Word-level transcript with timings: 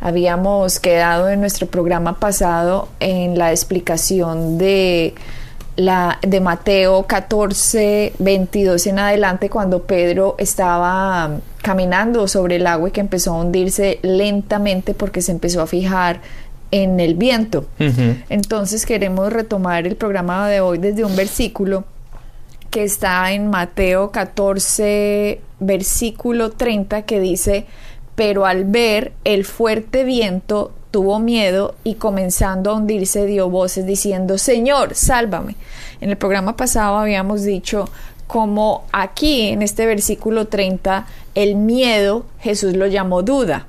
Habíamos 0.00 0.78
quedado 0.78 1.28
en 1.28 1.40
nuestro 1.40 1.66
programa 1.66 2.20
pasado 2.20 2.88
en 3.00 3.36
la 3.38 3.50
explicación 3.50 4.58
de 4.58 5.14
la 5.76 6.18
de 6.22 6.40
Mateo 6.40 7.04
14, 7.04 8.12
22 8.18 8.86
en 8.86 8.98
adelante, 8.98 9.48
cuando 9.48 9.82
Pedro 9.84 10.34
estaba 10.38 11.38
caminando 11.62 12.26
sobre 12.28 12.56
el 12.56 12.66
agua 12.66 12.88
y 12.88 12.92
que 12.92 13.00
empezó 13.00 13.34
a 13.34 13.40
hundirse 13.40 14.00
lentamente 14.02 14.94
porque 14.94 15.22
se 15.22 15.32
empezó 15.32 15.62
a 15.62 15.66
fijar 15.66 16.20
en 16.70 17.00
el 17.00 17.14
viento. 17.14 17.66
Entonces 18.28 18.86
queremos 18.86 19.32
retomar 19.32 19.86
el 19.86 19.96
programa 19.96 20.48
de 20.48 20.60
hoy 20.60 20.78
desde 20.78 21.04
un 21.04 21.14
versículo 21.16 21.84
que 22.70 22.84
está 22.84 23.32
en 23.32 23.48
Mateo 23.48 24.10
14, 24.10 25.40
versículo 25.60 26.50
30, 26.50 27.02
que 27.02 27.20
dice, 27.20 27.66
pero 28.18 28.46
al 28.46 28.64
ver 28.64 29.12
el 29.22 29.44
fuerte 29.44 30.02
viento 30.02 30.72
tuvo 30.90 31.20
miedo 31.20 31.76
y 31.84 31.94
comenzando 31.94 32.72
a 32.72 32.74
hundirse 32.74 33.26
dio 33.26 33.48
voces 33.48 33.86
diciendo, 33.86 34.38
Señor, 34.38 34.96
sálvame. 34.96 35.54
En 36.00 36.10
el 36.10 36.16
programa 36.16 36.56
pasado 36.56 36.96
habíamos 36.96 37.44
dicho 37.44 37.88
como 38.26 38.86
aquí 38.90 39.50
en 39.50 39.62
este 39.62 39.86
versículo 39.86 40.48
30 40.48 41.06
el 41.36 41.54
miedo 41.54 42.26
Jesús 42.40 42.74
lo 42.74 42.88
llamó 42.88 43.22
duda. 43.22 43.68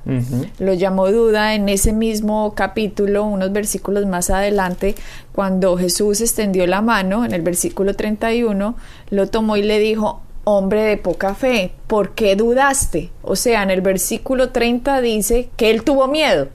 Lo 0.58 0.74
llamó 0.74 1.12
duda 1.12 1.54
en 1.54 1.68
ese 1.68 1.92
mismo 1.92 2.52
capítulo, 2.56 3.22
unos 3.26 3.52
versículos 3.52 4.06
más 4.06 4.30
adelante, 4.30 4.96
cuando 5.30 5.76
Jesús 5.76 6.20
extendió 6.20 6.66
la 6.66 6.82
mano, 6.82 7.24
en 7.24 7.32
el 7.34 7.42
versículo 7.42 7.94
31, 7.94 8.74
lo 9.10 9.28
tomó 9.28 9.56
y 9.56 9.62
le 9.62 9.78
dijo, 9.78 10.22
hombre 10.56 10.82
de 10.82 10.96
poca 10.96 11.34
fe, 11.34 11.72
¿por 11.86 12.14
qué 12.14 12.36
dudaste? 12.36 13.10
O 13.22 13.36
sea, 13.36 13.62
en 13.62 13.70
el 13.70 13.80
versículo 13.80 14.50
30 14.50 15.00
dice 15.00 15.48
que 15.56 15.70
él 15.70 15.82
tuvo 15.82 16.06
miedo 16.08 16.48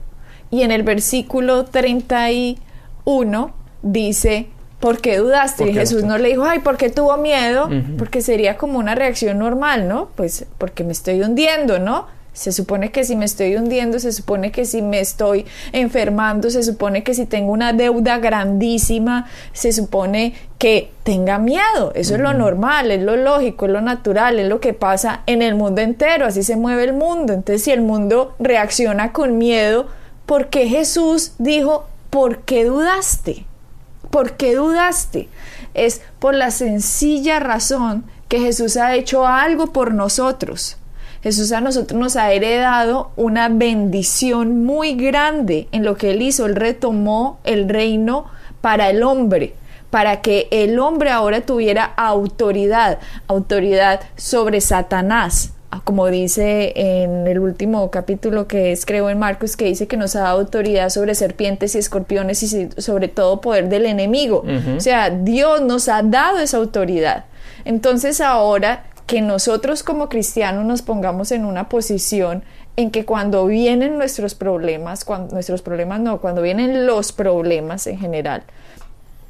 y 0.50 0.62
en 0.62 0.70
el 0.70 0.82
versículo 0.82 1.64
31 1.64 3.54
dice 3.82 4.48
¿por 4.80 5.00
qué 5.00 5.18
dudaste? 5.18 5.68
y 5.68 5.74
Jesús 5.74 6.04
no 6.04 6.18
le 6.18 6.28
dijo, 6.28 6.44
ay, 6.44 6.60
¿por 6.60 6.76
qué 6.76 6.90
tuvo 6.90 7.16
miedo? 7.16 7.68
Porque 7.98 8.20
sería 8.20 8.56
como 8.56 8.78
una 8.78 8.94
reacción 8.94 9.38
normal, 9.38 9.88
¿no? 9.88 10.10
Pues 10.14 10.46
porque 10.58 10.84
me 10.84 10.92
estoy 10.92 11.22
hundiendo, 11.22 11.78
¿no? 11.78 12.06
Se 12.36 12.52
supone 12.52 12.92
que 12.92 13.02
si 13.02 13.16
me 13.16 13.24
estoy 13.24 13.56
hundiendo, 13.56 13.98
se 13.98 14.12
supone 14.12 14.52
que 14.52 14.66
si 14.66 14.82
me 14.82 15.00
estoy 15.00 15.46
enfermando, 15.72 16.50
se 16.50 16.62
supone 16.62 17.02
que 17.02 17.14
si 17.14 17.24
tengo 17.24 17.50
una 17.50 17.72
deuda 17.72 18.18
grandísima, 18.18 19.26
se 19.54 19.72
supone 19.72 20.34
que 20.58 20.92
tenga 21.02 21.38
miedo. 21.38 21.92
Eso 21.94 22.14
es 22.14 22.20
lo 22.20 22.34
normal, 22.34 22.90
es 22.90 23.02
lo 23.02 23.16
lógico, 23.16 23.64
es 23.64 23.72
lo 23.72 23.80
natural, 23.80 24.38
es 24.38 24.46
lo 24.50 24.60
que 24.60 24.74
pasa 24.74 25.22
en 25.24 25.40
el 25.40 25.54
mundo 25.54 25.80
entero, 25.80 26.26
así 26.26 26.42
se 26.42 26.56
mueve 26.56 26.84
el 26.84 26.92
mundo. 26.92 27.32
Entonces, 27.32 27.62
si 27.62 27.70
el 27.70 27.80
mundo 27.80 28.34
reacciona 28.38 29.14
con 29.14 29.38
miedo, 29.38 29.86
¿por 30.26 30.48
qué 30.48 30.68
Jesús 30.68 31.32
dijo, 31.38 31.86
¿por 32.10 32.40
qué 32.40 32.66
dudaste? 32.66 33.46
¿Por 34.10 34.32
qué 34.32 34.54
dudaste? 34.54 35.30
Es 35.72 36.02
por 36.18 36.34
la 36.34 36.50
sencilla 36.50 37.40
razón 37.40 38.04
que 38.28 38.40
Jesús 38.40 38.76
ha 38.76 38.94
hecho 38.94 39.26
algo 39.26 39.68
por 39.68 39.94
nosotros. 39.94 40.76
Jesús 41.26 41.50
a 41.50 41.60
nosotros 41.60 41.98
nos 41.98 42.14
ha 42.14 42.30
heredado 42.30 43.10
una 43.16 43.48
bendición 43.48 44.64
muy 44.64 44.94
grande 44.94 45.66
en 45.72 45.84
lo 45.84 45.96
que 45.96 46.12
Él 46.12 46.22
hizo. 46.22 46.46
Él 46.46 46.54
retomó 46.54 47.40
el 47.42 47.68
reino 47.68 48.26
para 48.60 48.90
el 48.90 49.02
hombre, 49.02 49.54
para 49.90 50.20
que 50.20 50.46
el 50.52 50.78
hombre 50.78 51.10
ahora 51.10 51.40
tuviera 51.40 51.84
autoridad, 51.84 53.00
autoridad 53.26 54.02
sobre 54.14 54.60
Satanás, 54.60 55.50
como 55.82 56.06
dice 56.06 56.72
en 56.76 57.26
el 57.26 57.40
último 57.40 57.90
capítulo 57.90 58.46
que 58.46 58.70
es 58.70 58.86
creo 58.86 59.10
en 59.10 59.18
Marcos, 59.18 59.56
que 59.56 59.64
dice 59.64 59.88
que 59.88 59.96
nos 59.96 60.14
ha 60.14 60.20
dado 60.20 60.38
autoridad 60.38 60.90
sobre 60.90 61.16
serpientes 61.16 61.74
y 61.74 61.78
escorpiones 61.78 62.40
y 62.44 62.68
sobre 62.80 63.08
todo 63.08 63.40
poder 63.40 63.68
del 63.68 63.86
enemigo. 63.86 64.44
O 64.76 64.80
sea, 64.80 65.10
Dios 65.10 65.60
nos 65.60 65.88
ha 65.88 66.04
dado 66.04 66.38
esa 66.38 66.58
autoridad. 66.58 67.24
Entonces 67.64 68.20
ahora 68.20 68.84
que 69.06 69.20
nosotros 69.20 69.82
como 69.82 70.08
cristianos 70.08 70.64
nos 70.64 70.82
pongamos 70.82 71.30
en 71.32 71.44
una 71.44 71.68
posición 71.68 72.42
en 72.76 72.90
que 72.90 73.04
cuando 73.04 73.46
vienen 73.46 73.96
nuestros 73.96 74.34
problemas, 74.34 75.04
cuando 75.04 75.32
nuestros 75.34 75.62
problemas 75.62 76.00
no, 76.00 76.20
cuando 76.20 76.42
vienen 76.42 76.86
los 76.86 77.12
problemas 77.12 77.86
en 77.86 77.98
general, 77.98 78.42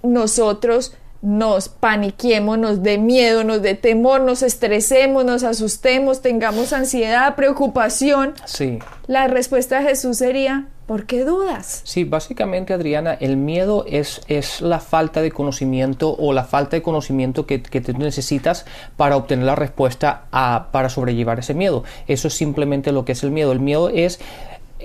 nosotros 0.02 0.94
nos 1.22 1.68
paniquemos, 1.68 2.58
nos 2.58 2.82
dé 2.82 2.98
miedo, 2.98 3.44
nos 3.44 3.62
dé 3.62 3.74
temor, 3.74 4.20
nos 4.20 4.42
estresemos, 4.42 5.24
nos 5.24 5.42
asustemos, 5.42 6.22
tengamos 6.22 6.72
ansiedad, 6.72 7.34
preocupación. 7.34 8.34
Sí. 8.44 8.78
La 9.06 9.26
respuesta 9.28 9.80
de 9.80 9.88
Jesús 9.88 10.18
sería, 10.18 10.66
¿por 10.86 11.06
qué 11.06 11.24
dudas? 11.24 11.80
Sí, 11.84 12.04
básicamente 12.04 12.72
Adriana, 12.72 13.14
el 13.14 13.36
miedo 13.36 13.84
es, 13.88 14.20
es 14.28 14.60
la 14.60 14.80
falta 14.80 15.20
de 15.22 15.32
conocimiento 15.32 16.16
o 16.18 16.32
la 16.32 16.44
falta 16.44 16.76
de 16.76 16.82
conocimiento 16.82 17.46
que, 17.46 17.62
que 17.62 17.80
necesitas 17.94 18.64
para 18.96 19.16
obtener 19.16 19.44
la 19.44 19.56
respuesta 19.56 20.24
a, 20.32 20.68
para 20.72 20.88
sobrellevar 20.88 21.38
ese 21.38 21.54
miedo. 21.54 21.84
Eso 22.06 22.28
es 22.28 22.34
simplemente 22.34 22.92
lo 22.92 23.04
que 23.04 23.12
es 23.12 23.22
el 23.22 23.30
miedo. 23.30 23.52
El 23.52 23.60
miedo 23.60 23.88
es 23.88 24.20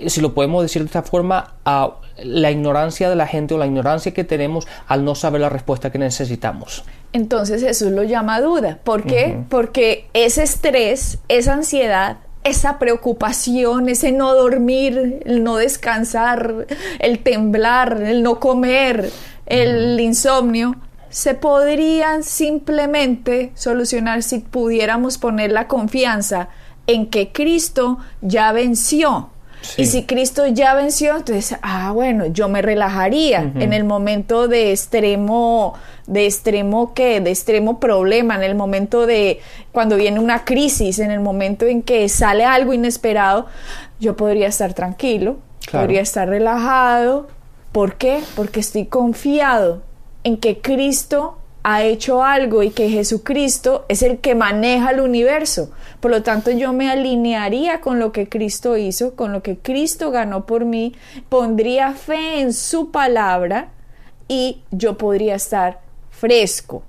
si 0.06 0.20
lo 0.20 0.34
podemos 0.34 0.62
decir 0.62 0.82
de 0.82 0.86
esta 0.86 1.02
forma, 1.02 1.54
a 1.64 1.94
la 2.22 2.50
ignorancia 2.50 3.08
de 3.08 3.16
la 3.16 3.26
gente 3.26 3.54
o 3.54 3.58
la 3.58 3.66
ignorancia 3.66 4.12
que 4.12 4.24
tenemos 4.24 4.66
al 4.86 5.04
no 5.04 5.14
saber 5.14 5.40
la 5.40 5.48
respuesta 5.48 5.90
que 5.90 5.98
necesitamos. 5.98 6.84
Entonces 7.12 7.62
Jesús 7.62 7.90
lo 7.92 8.02
llama 8.02 8.40
duda. 8.40 8.78
¿Por 8.82 9.04
qué? 9.04 9.38
Porque 9.48 10.06
ese 10.14 10.42
estrés, 10.42 11.18
esa 11.28 11.54
ansiedad, 11.54 12.18
esa 12.44 12.78
preocupación, 12.78 13.88
ese 13.88 14.12
no 14.12 14.34
dormir, 14.34 15.20
el 15.24 15.44
no 15.44 15.56
descansar, 15.56 16.66
el 16.98 17.18
temblar, 17.20 18.02
el 18.02 18.22
no 18.22 18.40
comer, 18.40 19.10
el 19.46 19.98
insomnio, 20.00 20.76
se 21.08 21.34
podrían 21.34 22.22
simplemente 22.22 23.52
solucionar 23.54 24.22
si 24.22 24.38
pudiéramos 24.38 25.18
poner 25.18 25.52
la 25.52 25.68
confianza 25.68 26.48
en 26.86 27.10
que 27.10 27.32
Cristo 27.32 27.98
ya 28.22 28.52
venció 28.52 29.31
y 29.76 29.86
si 29.86 30.04
Cristo 30.04 30.46
ya 30.46 30.74
venció, 30.74 31.16
entonces, 31.16 31.58
ah, 31.62 31.92
bueno, 31.92 32.26
yo 32.26 32.48
me 32.48 32.62
relajaría 32.62 33.52
en 33.54 33.72
el 33.72 33.84
momento 33.84 34.48
de 34.48 34.72
extremo, 34.72 35.74
de 36.06 36.26
extremo 36.26 36.94
qué, 36.94 37.20
de 37.20 37.30
extremo 37.30 37.78
problema, 37.78 38.34
en 38.36 38.42
el 38.42 38.54
momento 38.54 39.06
de 39.06 39.40
cuando 39.72 39.96
viene 39.96 40.20
una 40.20 40.44
crisis, 40.44 40.98
en 40.98 41.10
el 41.10 41.20
momento 41.20 41.66
en 41.66 41.82
que 41.82 42.08
sale 42.08 42.44
algo 42.44 42.72
inesperado, 42.72 43.46
yo 44.00 44.16
podría 44.16 44.48
estar 44.48 44.74
tranquilo, 44.74 45.36
podría 45.70 46.00
estar 46.00 46.28
relajado. 46.28 47.28
¿Por 47.70 47.94
qué? 47.94 48.20
Porque 48.34 48.60
estoy 48.60 48.86
confiado 48.86 49.82
en 50.24 50.36
que 50.36 50.60
Cristo 50.60 51.38
ha 51.62 51.82
hecho 51.82 52.22
algo 52.22 52.62
y 52.62 52.70
que 52.70 52.88
Jesucristo 52.88 53.84
es 53.88 54.02
el 54.02 54.18
que 54.18 54.34
maneja 54.34 54.90
el 54.90 55.00
universo. 55.00 55.70
Por 56.02 56.10
lo 56.10 56.24
tanto, 56.24 56.50
yo 56.50 56.72
me 56.72 56.90
alinearía 56.90 57.80
con 57.80 58.00
lo 58.00 58.10
que 58.10 58.28
Cristo 58.28 58.76
hizo, 58.76 59.14
con 59.14 59.32
lo 59.32 59.40
que 59.40 59.56
Cristo 59.56 60.10
ganó 60.10 60.46
por 60.46 60.64
mí, 60.64 60.96
pondría 61.28 61.92
fe 61.92 62.40
en 62.40 62.52
su 62.52 62.90
palabra 62.90 63.68
y 64.26 64.62
yo 64.72 64.98
podría 64.98 65.36
estar 65.36 65.78
fresco. 66.10 66.82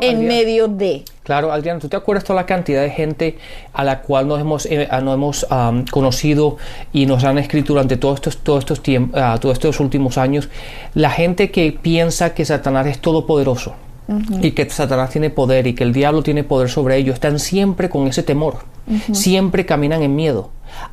en 0.00 0.26
medio 0.26 0.66
de. 0.66 1.04
Claro, 1.22 1.52
Adrián, 1.52 1.78
¿tú 1.78 1.88
te 1.88 1.96
acuerdas 1.96 2.24
toda 2.24 2.40
la 2.40 2.46
cantidad 2.46 2.82
de 2.82 2.90
gente 2.90 3.38
a 3.72 3.84
la 3.84 4.02
cual 4.02 4.26
nos 4.26 4.40
hemos, 4.40 4.66
eh, 4.66 4.88
hemos 4.90 5.46
conocido 5.92 6.56
y 6.92 7.06
nos 7.06 7.22
han 7.22 7.38
escrito 7.38 7.72
durante 7.72 7.96
todos 7.96 8.16
estos, 8.16 8.38
todos 8.38 8.64
estos, 8.64 8.82
tiempos, 8.82 9.20
ah, 9.22 9.38
todos 9.40 9.52
estos 9.52 9.78
últimos 9.78 10.18
años? 10.18 10.48
La 10.94 11.10
gente 11.10 11.52
que 11.52 11.70
piensa 11.70 12.34
que 12.34 12.44
Satanás 12.44 12.88
es 12.88 12.98
todopoderoso 12.98 13.76
y 14.40 14.52
que 14.52 14.68
Satanás 14.70 15.10
tiene 15.10 15.30
poder 15.30 15.66
y 15.66 15.74
que 15.74 15.84
el 15.84 15.92
diablo 15.92 16.22
tiene 16.22 16.44
poder 16.44 16.68
sobre 16.68 16.96
ellos, 16.96 17.14
están 17.14 17.38
siempre 17.38 17.88
con 17.88 18.06
ese 18.06 18.22
temor, 18.22 18.58
siempre 19.12 19.66
caminan 19.66 20.02
en 20.02 20.14
miedo. 20.14 20.50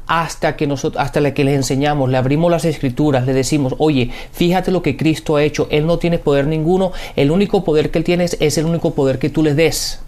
Hasta 0.08 0.56
que 0.56 0.66
nosotros, 0.66 1.04
hasta 1.04 1.20
la 1.20 1.34
que 1.34 1.44
les 1.44 1.56
enseñamos, 1.56 2.10
le 2.10 2.18
abrimos 2.18 2.50
las 2.50 2.66
escrituras, 2.66 3.26
le 3.26 3.34
decimos, 3.34 3.76
oye, 3.80 4.12
fíjate 4.32 4.72
lo 4.72 4.82
que 4.82 4.96
Cristo 4.96 5.36
ha 5.36 5.44
hecho, 5.44 5.68
Él 5.72 5.86
no 5.86 5.98
tiene 5.98 6.20
poder 6.20 6.48
ninguno, 6.48 6.92
el 7.16 7.32
único 7.32 7.64
poder 7.64 7.92
que 7.92 8.00
Él 8.00 8.06
tiene 8.06 8.26
es 8.26 8.58
el 8.58 8.66
único 8.66 8.94
poder 8.94 9.20
que 9.20 9.30
tú 9.30 9.44
le 9.44 9.54
des. 9.54 10.00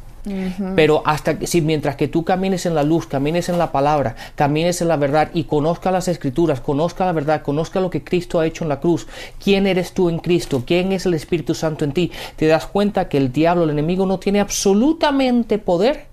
Pero 0.75 1.04
hasta 1.06 1.38
que, 1.38 1.48
si 1.48 1.62
mientras 1.62 1.95
que 1.95 2.07
tú 2.07 2.24
camines 2.24 2.66
en 2.66 2.75
la 2.75 2.83
luz, 2.83 3.07
camines 3.07 3.50
en 3.50 3.57
la 3.57 3.72
palabra, 3.72 4.16
camines 4.36 4.81
en 4.81 4.88
la 4.88 4.98
verdad 4.98 5.30
y 5.33 5.44
conozca 5.44 5.92
las 5.92 6.07
escrituras, 6.07 6.62
conozca 6.62 7.06
la 7.06 7.12
verdad, 7.12 7.42
conozca 7.42 7.80
lo 7.80 7.89
que 7.89 8.04
Cristo 8.04 8.39
ha 8.39 8.45
hecho 8.45 8.63
en 8.63 8.69
la 8.69 8.80
cruz, 8.80 9.07
quién 9.44 9.68
eres 9.68 9.94
tú 9.94 10.10
en 10.10 10.19
Cristo, 10.19 10.63
quién 10.66 10.92
es 10.92 11.06
el 11.06 11.13
Espíritu 11.13 11.54
Santo 11.54 11.86
en 11.86 11.94
ti, 11.94 12.12
te 12.36 12.48
das 12.48 12.66
cuenta 12.66 13.07
que 13.07 13.18
el 13.18 13.31
diablo, 13.31 13.63
el 13.63 13.69
enemigo, 13.69 14.06
no 14.06 14.19
tiene 14.19 14.39
absolutamente 14.39 15.60
poder 15.60 16.07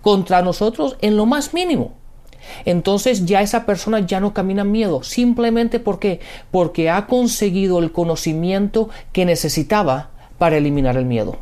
contra 0.00 0.42
nosotros 0.42 0.96
en 1.00 1.16
lo 1.16 1.26
más 1.26 1.52
mínimo. 1.52 1.94
Entonces 2.64 3.26
ya 3.26 3.42
esa 3.42 3.66
persona 3.66 4.00
ya 4.00 4.20
no 4.20 4.32
camina 4.32 4.64
miedo, 4.64 5.02
simplemente 5.02 5.80
porque 5.80 6.20
porque 6.50 6.88
ha 6.88 7.06
conseguido 7.06 7.78
el 7.78 7.92
conocimiento 7.92 8.88
que 9.12 9.26
necesitaba 9.26 10.10
para 10.38 10.56
eliminar 10.56 10.96
el 10.96 11.04
miedo. 11.04 11.38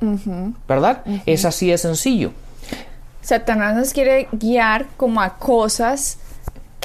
¿Verdad? 0.66 1.02
Es 1.26 1.44
así 1.44 1.70
de 1.70 1.78
sencillo. 1.78 2.32
Satanás 3.20 3.76
nos 3.76 3.92
quiere 3.92 4.28
guiar 4.32 4.86
como 4.96 5.20
a 5.20 5.36
cosas 5.36 6.18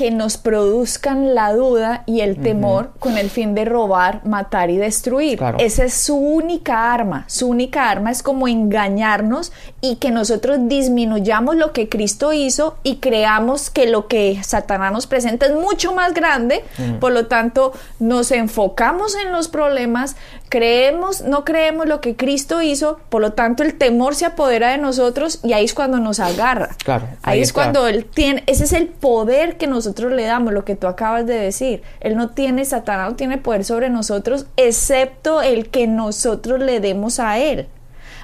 que 0.01 0.09
nos 0.09 0.37
produzcan 0.37 1.35
la 1.35 1.53
duda 1.53 2.01
y 2.07 2.21
el 2.21 2.41
temor 2.41 2.89
con 2.97 3.19
el 3.19 3.29
fin 3.29 3.53
de 3.53 3.65
robar, 3.65 4.25
matar 4.25 4.71
y 4.71 4.77
destruir. 4.77 5.39
Esa 5.59 5.83
es 5.83 5.93
su 5.93 6.15
única 6.15 6.91
arma. 6.91 7.25
Su 7.27 7.47
única 7.47 7.87
arma 7.87 8.09
es 8.09 8.23
como 8.23 8.47
engañarnos 8.47 9.51
y 9.79 9.97
que 9.97 10.09
nosotros 10.09 10.57
disminuyamos 10.63 11.55
lo 11.55 11.71
que 11.71 11.87
Cristo 11.87 12.33
hizo 12.33 12.77
y 12.81 12.95
creamos 12.95 13.69
que 13.69 13.85
lo 13.85 14.07
que 14.07 14.39
Satanás 14.43 14.91
nos 14.91 15.05
presenta 15.05 15.45
es 15.45 15.53
mucho 15.53 15.93
más 15.93 16.15
grande. 16.15 16.63
Por 16.99 17.11
lo 17.11 17.27
tanto, 17.27 17.71
nos 17.99 18.31
enfocamos 18.31 19.13
en 19.13 19.31
los 19.31 19.49
problemas, 19.49 20.15
creemos, 20.49 21.21
no 21.21 21.45
creemos 21.45 21.85
lo 21.85 22.01
que 22.01 22.15
Cristo 22.15 22.63
hizo, 22.63 22.99
por 23.09 23.21
lo 23.21 23.33
tanto 23.33 23.61
el 23.61 23.77
temor 23.77 24.15
se 24.15 24.25
apodera 24.25 24.71
de 24.71 24.79
nosotros 24.79 25.41
y 25.43 25.53
ahí 25.53 25.65
es 25.65 25.75
cuando 25.75 25.99
nos 25.99 26.19
agarra. 26.19 26.69
Claro. 26.83 27.07
Ahí, 27.21 27.41
es 27.41 27.53
cuando 27.53 27.87
él 27.87 28.05
tiene, 28.05 28.43
ese 28.47 28.63
es 28.63 28.73
el 28.73 28.87
poder 28.87 29.57
que 29.57 29.67
nosotros 29.67 29.90
le 29.97 30.23
damos, 30.23 30.53
lo 30.53 30.65
que 30.65 30.75
tú 30.75 30.87
acabas 30.87 31.25
de 31.25 31.35
decir. 31.35 31.81
Él 31.99 32.15
no 32.15 32.29
tiene, 32.29 32.65
Satanás 32.65 33.11
no 33.11 33.15
tiene 33.15 33.37
poder 33.37 33.63
sobre 33.63 33.89
nosotros, 33.89 34.47
excepto 34.57 35.41
el 35.41 35.69
que 35.69 35.87
nosotros 35.87 36.59
le 36.59 36.79
demos 36.79 37.19
a 37.19 37.37
él. 37.37 37.67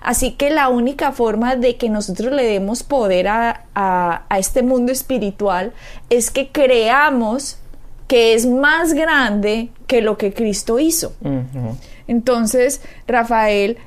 Así 0.02 0.32
que 0.32 0.50
la 0.50 0.70
única 0.70 1.12
forma 1.12 1.56
de 1.56 1.76
que 1.76 1.90
nosotros 1.90 2.32
le 2.32 2.44
demos 2.44 2.84
poder 2.84 3.28
a, 3.28 3.66
a 3.74 4.40
este 4.40 4.64
mundo 4.64 4.92
espiritual 4.92 5.74
es 6.10 6.32
que 6.32 6.50
creamos 6.50 7.58
que 8.08 8.34
es 8.34 8.46
más 8.46 8.94
grande 8.94 9.70
que 9.86 10.02
lo 10.02 10.18
que 10.18 10.34
Cristo 10.34 10.80
hizo. 10.80 11.14
Entonces, 12.08 12.82
Rafael, 13.06 13.78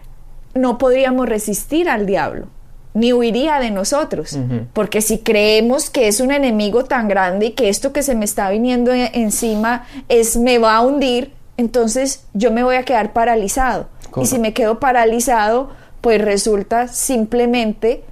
no 0.54 0.78
podríamos 0.78 1.28
resistir 1.28 1.88
al 1.88 2.06
diablo, 2.06 2.48
ni 2.92 3.12
huiría 3.12 3.60
de 3.60 3.70
nosotros, 3.70 4.38
porque 4.72 5.00
si 5.00 5.18
creemos 5.18 5.90
que 5.90 6.08
es 6.08 6.20
un 6.20 6.32
enemigo 6.32 6.84
tan 6.84 7.08
grande 7.08 7.46
y 7.46 7.50
que 7.52 7.68
esto 7.68 7.92
que 7.92 8.02
se 8.02 8.14
me 8.14 8.24
está 8.24 8.50
viniendo 8.50 8.92
e-, 8.92 9.10
encima 9.14 9.86
es 10.08 10.36
me 10.36 10.58
va 10.58 10.76
a 10.76 10.80
hundir, 10.80 11.32
entonces 11.56 12.24
yo 12.34 12.50
me 12.50 12.62
voy 12.62 12.76
a 12.76 12.84
quedar 12.84 13.12
paralizado. 13.12 13.88
Y 14.20 14.26
si 14.26 14.40
me 14.40 14.52
quedo 14.52 14.80
paralizado, 14.80 15.70
pues 16.00 16.20
resulta 16.20 16.88
simplemente 16.88 18.02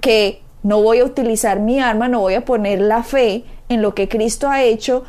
que 0.00 0.42
no 0.62 0.82
voy 0.82 1.00
a 1.00 1.04
utilizar 1.04 1.58
mi 1.60 1.80
arma, 1.80 2.08
no 2.08 2.20
voy 2.20 2.34
a 2.34 2.44
poner 2.44 2.80
la 2.80 3.02
fe 3.02 3.44
en 3.68 3.82
lo 3.82 3.94
que 3.94 4.08
Cristo 4.08 4.48
ha 4.48 4.62
hecho 4.62 5.04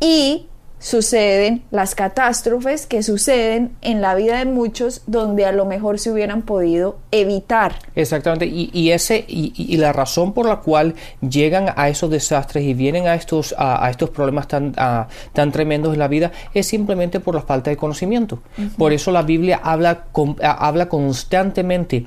y 0.00 0.46
suceden 0.82 1.62
las 1.70 1.94
catástrofes 1.94 2.86
que 2.86 3.04
suceden 3.04 3.70
en 3.82 4.00
la 4.00 4.16
vida 4.16 4.38
de 4.38 4.46
muchos 4.46 5.02
donde 5.06 5.46
a 5.46 5.52
lo 5.52 5.64
mejor 5.64 6.00
se 6.00 6.10
hubieran 6.10 6.42
podido 6.42 6.98
evitar. 7.12 7.76
Exactamente, 7.94 8.46
y, 8.46 8.90
ese, 8.90 9.24
y, 9.28 9.76
la 9.76 9.92
razón 9.92 10.34
por 10.34 10.46
la 10.46 10.56
cual 10.56 10.94
llegan 11.20 11.72
a 11.76 11.88
esos 11.88 12.10
desastres 12.10 12.64
y 12.64 12.74
vienen 12.74 13.06
a 13.06 13.14
estos, 13.14 13.54
a, 13.56 13.88
estos 13.88 14.10
problemas 14.10 14.48
tan, 14.48 14.72
tan 14.72 15.52
tremendos 15.52 15.92
en 15.92 16.00
la 16.00 16.08
vida 16.08 16.32
es 16.52 16.66
simplemente 16.66 17.20
por 17.20 17.36
la 17.36 17.42
falta 17.42 17.70
de 17.70 17.76
conocimiento. 17.76 18.40
Por 18.76 18.92
eso 18.92 19.12
la 19.12 19.22
Biblia 19.22 19.60
habla, 19.62 20.06
habla 20.42 20.88
constantemente 20.88 22.06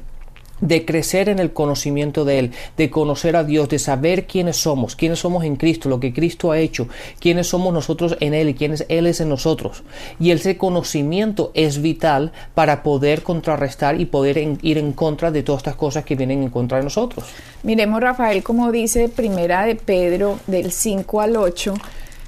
de 0.62 0.86
crecer 0.86 1.30
en 1.30 1.40
el 1.40 1.52
conocimiento 1.54 2.26
de 2.26 2.40
Él, 2.40 2.52
de 2.78 2.90
conocer 2.90 3.36
a 3.36 3.44
Dios, 3.44 3.70
de 3.70 3.80
saber 3.80 4.26
quiénes 4.26 4.58
somos, 4.58 4.96
quiénes 4.96 5.20
somos 5.20 5.44
en 5.44 5.56
Cristo, 5.56 5.90
lo 5.90 6.00
que 6.00 6.14
Cristo 6.14 6.52
ha 6.52 6.60
hecho, 6.60 6.88
quiénes 7.20 7.48
somos 7.48 7.74
nosotros 7.74 8.18
en 8.20 8.34
Él 8.34 8.50
y 8.50 8.54
quiénes 8.54 8.86
Él 8.90 9.08
es 9.08 9.20
en 9.20 9.30
nosotros. 9.30 9.84
Y 10.20 10.32
ese 10.32 10.58
conocimiento 10.58 11.52
es 11.54 11.82
vital 11.82 12.32
para 12.54 12.84
poder 12.84 13.22
contrarrestar 13.24 14.00
y 14.00 14.06
poder 14.06 14.38
ir 14.62 14.78
en 14.78 14.94
contra 14.94 15.32
de 15.32 15.44
todas 15.44 15.60
estas 15.60 15.76
cosas 15.76 16.06
que 16.06 16.16
vienen 16.16 16.44
en 16.44 16.50
contra 16.50 16.78
de 16.78 16.84
nosotros. 16.84 17.26
Miremos, 17.64 18.02
Rafael, 18.02 18.44
como 18.44 18.72
dice 18.72 19.10
Primera 19.10 19.66
de 19.66 19.76
Pedro, 19.76 20.40
del 20.48 20.72
5 20.72 21.22
al 21.22 21.38
8. 21.38 21.74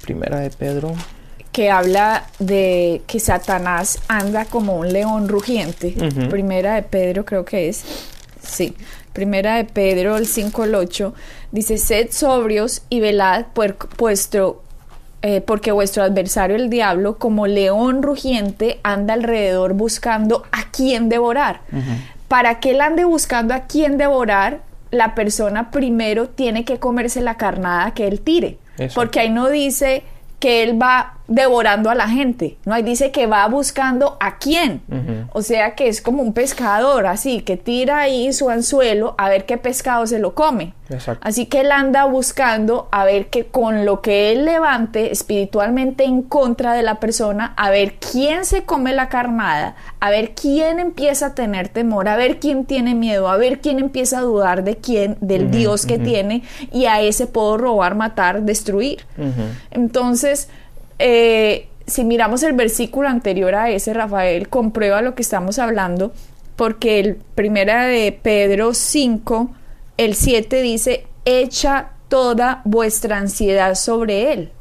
Primera 0.02 0.40
de 0.40 0.50
Pedro 0.50 0.94
que 1.58 1.70
habla 1.70 2.26
de 2.38 3.02
que 3.08 3.18
Satanás 3.18 3.98
anda 4.06 4.44
como 4.44 4.76
un 4.76 4.92
león 4.92 5.28
rugiente. 5.28 5.92
Primera 6.30 6.76
de 6.76 6.82
Pedro 6.82 7.24
creo 7.24 7.44
que 7.44 7.68
es. 7.68 7.84
Sí, 8.48 8.74
primera 9.12 9.56
de 9.56 9.64
Pedro, 9.64 10.16
el 10.16 10.26
5 10.26 10.62
al 10.62 10.74
8, 10.74 11.14
dice, 11.52 11.76
sed 11.76 12.08
sobrios 12.10 12.82
y 12.88 13.00
velad 13.00 13.46
vuestro, 13.98 14.62
eh, 15.22 15.40
porque 15.42 15.70
vuestro 15.70 16.02
adversario 16.02 16.56
el 16.56 16.70
diablo, 16.70 17.18
como 17.18 17.46
león 17.46 18.02
rugiente, 18.02 18.80
anda 18.82 19.14
alrededor 19.14 19.74
buscando 19.74 20.44
a 20.50 20.70
quién 20.70 21.08
devorar. 21.08 21.60
Para 22.26 22.58
que 22.60 22.70
él 22.70 22.80
ande 22.80 23.04
buscando 23.04 23.54
a 23.54 23.66
quién 23.66 23.98
devorar, 23.98 24.60
la 24.90 25.14
persona 25.14 25.70
primero 25.70 26.28
tiene 26.28 26.64
que 26.64 26.78
comerse 26.78 27.20
la 27.20 27.36
carnada 27.36 27.92
que 27.92 28.08
él 28.08 28.20
tire. 28.20 28.58
Porque 28.94 29.20
ahí 29.20 29.30
no 29.30 29.48
dice 29.50 30.04
que 30.38 30.62
él 30.62 30.80
va 30.80 31.17
devorando 31.28 31.90
a 31.90 31.94
la 31.94 32.08
gente, 32.08 32.56
¿no? 32.64 32.74
Ahí 32.74 32.82
dice 32.82 33.12
que 33.12 33.26
va 33.26 33.46
buscando 33.48 34.16
a 34.18 34.38
quién. 34.38 34.80
O 35.32 35.42
sea 35.42 35.74
que 35.74 35.88
es 35.88 36.00
como 36.00 36.22
un 36.22 36.32
pescador, 36.32 37.06
así, 37.06 37.42
que 37.42 37.56
tira 37.56 37.98
ahí 37.98 38.32
su 38.32 38.48
anzuelo 38.48 39.14
a 39.18 39.28
ver 39.28 39.44
qué 39.44 39.58
pescado 39.58 40.06
se 40.06 40.18
lo 40.18 40.34
come. 40.34 40.72
Así 41.20 41.44
que 41.44 41.60
él 41.60 41.70
anda 41.70 42.06
buscando 42.06 42.88
a 42.90 43.04
ver 43.04 43.26
que 43.26 43.44
con 43.44 43.84
lo 43.84 44.00
que 44.00 44.32
él 44.32 44.46
levante 44.46 45.12
espiritualmente 45.12 46.04
en 46.04 46.22
contra 46.22 46.72
de 46.72 46.82
la 46.82 46.98
persona, 46.98 47.52
a 47.58 47.68
ver 47.68 47.96
quién 47.96 48.46
se 48.46 48.64
come 48.64 48.94
la 48.94 49.10
carnada, 49.10 49.76
a 50.00 50.08
ver 50.08 50.30
quién 50.34 50.80
empieza 50.80 51.26
a 51.26 51.34
tener 51.34 51.68
temor, 51.68 52.08
a 52.08 52.16
ver 52.16 52.38
quién 52.38 52.64
tiene 52.64 52.94
miedo, 52.94 53.28
a 53.28 53.36
ver 53.36 53.60
quién 53.60 53.78
empieza 53.78 54.18
a 54.18 54.22
dudar 54.22 54.64
de 54.64 54.76
quién, 54.76 55.18
del 55.20 55.50
Dios 55.50 55.84
que 55.84 55.98
tiene, 55.98 56.42
y 56.72 56.86
a 56.86 57.02
ese 57.02 57.26
puedo 57.26 57.58
robar, 57.58 57.94
matar, 57.94 58.42
destruir. 58.42 59.04
Entonces, 59.70 60.48
eh, 60.98 61.68
si 61.86 62.04
miramos 62.04 62.42
el 62.42 62.52
versículo 62.52 63.08
anterior 63.08 63.54
a 63.54 63.70
ese, 63.70 63.94
Rafael, 63.94 64.48
comprueba 64.48 65.02
lo 65.02 65.14
que 65.14 65.22
estamos 65.22 65.58
hablando, 65.58 66.12
porque 66.56 67.00
el 67.00 67.16
primera 67.34 67.84
de 67.84 68.12
Pedro 68.12 68.74
5, 68.74 69.50
el 69.96 70.14
7 70.14 70.62
dice, 70.62 71.06
echa 71.24 71.90
toda 72.08 72.62
vuestra 72.64 73.18
ansiedad 73.18 73.74
sobre 73.74 74.32
él. 74.32 74.52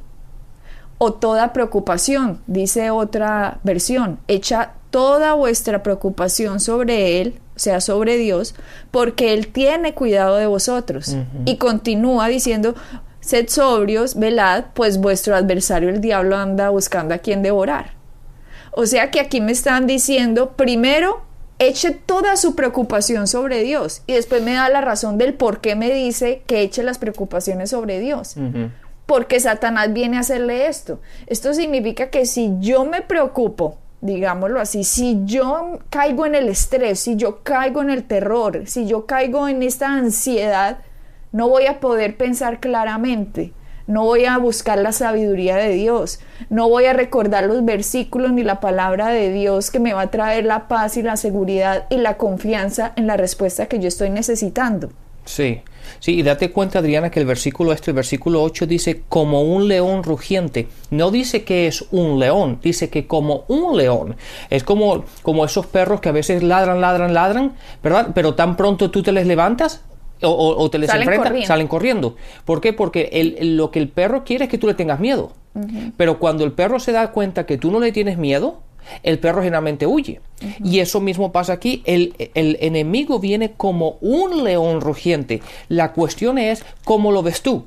O 0.99 1.13
toda 1.13 1.53
preocupación, 1.53 2.39
dice 2.47 2.89
otra 2.89 3.59
versión, 3.63 4.19
echa 4.27 4.73
toda 4.89 5.33
vuestra 5.33 5.83
preocupación 5.83 6.59
sobre 6.59 7.21
Él, 7.21 7.39
o 7.55 7.59
sea, 7.59 7.81
sobre 7.81 8.17
Dios, 8.17 8.55
porque 8.89 9.33
Él 9.33 9.49
tiene 9.49 9.93
cuidado 9.93 10.37
de 10.37 10.47
vosotros. 10.47 11.15
Y 11.45 11.57
continúa 11.57 12.27
diciendo, 12.27 12.73
Sed 13.27 13.49
sobrios, 13.49 14.15
velad, 14.15 14.67
pues 14.73 14.99
vuestro 14.99 15.35
adversario 15.35 15.89
el 15.89 15.99
diablo 15.99 16.37
anda 16.37 16.69
buscando 16.69 17.13
a 17.13 17.17
quien 17.17 17.43
devorar. 17.43 17.91
O 18.71 18.85
sea 18.85 19.11
que 19.11 19.19
aquí 19.19 19.41
me 19.41 19.51
están 19.51 19.85
diciendo, 19.85 20.51
primero, 20.51 21.23
eche 21.59 21.91
toda 21.91 22.37
su 22.37 22.55
preocupación 22.55 23.27
sobre 23.27 23.63
Dios 23.63 24.01
y 24.07 24.13
después 24.13 24.41
me 24.43 24.53
da 24.53 24.69
la 24.69 24.79
razón 24.79 25.17
del 25.17 25.33
por 25.33 25.59
qué 25.59 25.75
me 25.75 25.93
dice 25.93 26.41
que 26.47 26.61
eche 26.61 26.83
las 26.83 26.99
preocupaciones 26.99 27.71
sobre 27.71 27.99
Dios. 27.99 28.35
Porque 29.05 29.41
Satanás 29.41 29.91
viene 29.91 30.15
a 30.15 30.21
hacerle 30.21 30.67
esto. 30.67 31.01
Esto 31.25 31.53
significa 31.53 32.09
que 32.09 32.25
si 32.25 32.53
yo 32.59 32.85
me 32.85 33.01
preocupo, 33.01 33.77
digámoslo 33.99 34.61
así, 34.61 34.85
si 34.85 35.19
yo 35.25 35.79
caigo 35.89 36.25
en 36.25 36.35
el 36.35 36.47
estrés, 36.47 37.01
si 37.01 37.17
yo 37.17 37.43
caigo 37.43 37.81
en 37.81 37.89
el 37.89 38.05
terror, 38.05 38.61
si 38.67 38.87
yo 38.87 39.05
caigo 39.05 39.49
en 39.49 39.63
esta 39.63 39.89
ansiedad, 39.89 40.77
no 41.31 41.49
voy 41.49 41.65
a 41.65 41.79
poder 41.79 42.17
pensar 42.17 42.59
claramente, 42.59 43.53
no 43.87 44.03
voy 44.03 44.25
a 44.25 44.37
buscar 44.37 44.77
la 44.79 44.91
sabiduría 44.91 45.55
de 45.55 45.69
Dios, 45.69 46.19
no 46.49 46.69
voy 46.69 46.85
a 46.85 46.93
recordar 46.93 47.45
los 47.45 47.63
versículos 47.63 48.33
ni 48.33 48.43
la 48.43 48.59
palabra 48.59 49.07
de 49.07 49.31
Dios 49.31 49.71
que 49.71 49.79
me 49.79 49.93
va 49.93 50.01
a 50.01 50.11
traer 50.11 50.45
la 50.45 50.67
paz 50.67 50.97
y 50.97 51.01
la 51.01 51.15
seguridad 51.15 51.85
y 51.89 51.97
la 51.97 52.17
confianza 52.17 52.93
en 52.95 53.07
la 53.07 53.17
respuesta 53.17 53.67
que 53.67 53.79
yo 53.79 53.87
estoy 53.87 54.09
necesitando. 54.09 54.89
Sí. 55.25 55.61
Sí, 55.99 56.19
y 56.19 56.23
date 56.23 56.51
cuenta, 56.51 56.79
Adriana, 56.79 57.09
que 57.09 57.19
el 57.19 57.25
versículo 57.25 57.71
este, 57.71 57.91
el 57.91 57.95
versículo 57.95 58.43
8 58.43 58.67
dice 58.67 59.03
como 59.07 59.43
un 59.43 59.67
león 59.67 60.03
rugiente. 60.03 60.67
No 60.91 61.11
dice 61.11 61.43
que 61.43 61.67
es 61.67 61.85
un 61.91 62.19
león, 62.19 62.59
dice 62.61 62.89
que 62.89 63.07
como 63.07 63.45
un 63.47 63.77
león. 63.77 64.15
Es 64.49 64.63
como, 64.63 65.05
como 65.21 65.45
esos 65.45 65.65
perros 65.65 66.01
que 66.01 66.09
a 66.09 66.11
veces 66.11 66.43
ladran, 66.43 66.81
ladran, 66.81 67.13
ladran, 67.13 67.53
¿verdad? 67.81 68.09
Pero 68.13 68.35
tan 68.35 68.57
pronto 68.57 68.91
tú 68.91 69.01
te 69.01 69.11
les 69.11 69.27
levantas, 69.27 69.83
o, 70.21 70.69
te 70.69 70.79
les 70.79 70.89
salen 70.89 71.03
enfrentas, 71.03 71.27
corriendo. 71.29 71.47
salen 71.47 71.67
corriendo. 71.67 72.15
¿Por 72.45 72.61
qué? 72.61 72.73
Porque 72.73 73.09
el, 73.13 73.57
lo 73.57 73.71
que 73.71 73.79
el 73.79 73.89
perro 73.89 74.23
quiere 74.23 74.45
es 74.45 74.49
que 74.49 74.57
tú 74.57 74.67
le 74.67 74.73
tengas 74.73 74.99
miedo. 74.99 75.31
Pero 75.97 76.19
cuando 76.19 76.43
el 76.43 76.51
perro 76.51 76.79
se 76.79 76.91
da 76.91 77.11
cuenta 77.11 77.47
que 77.47 77.57
tú 77.57 77.71
no 77.71 77.79
le 77.79 77.91
tienes 77.91 78.19
miedo, 78.19 78.59
el 79.03 79.19
perro 79.19 79.41
generalmente 79.41 79.85
huye. 79.85 80.19
Y 80.63 80.79
eso 80.79 80.99
mismo 80.99 81.31
pasa 81.31 81.53
aquí. 81.53 81.81
El, 81.85 82.13
enemigo 82.35 83.19
viene 83.19 83.53
como 83.53 83.97
un 84.01 84.43
león 84.43 84.81
rugiente. 84.81 85.41
La 85.67 85.93
cuestión 85.93 86.37
es 86.37 86.63
cómo 86.83 87.11
lo 87.11 87.23
ves 87.23 87.41
tú. 87.41 87.65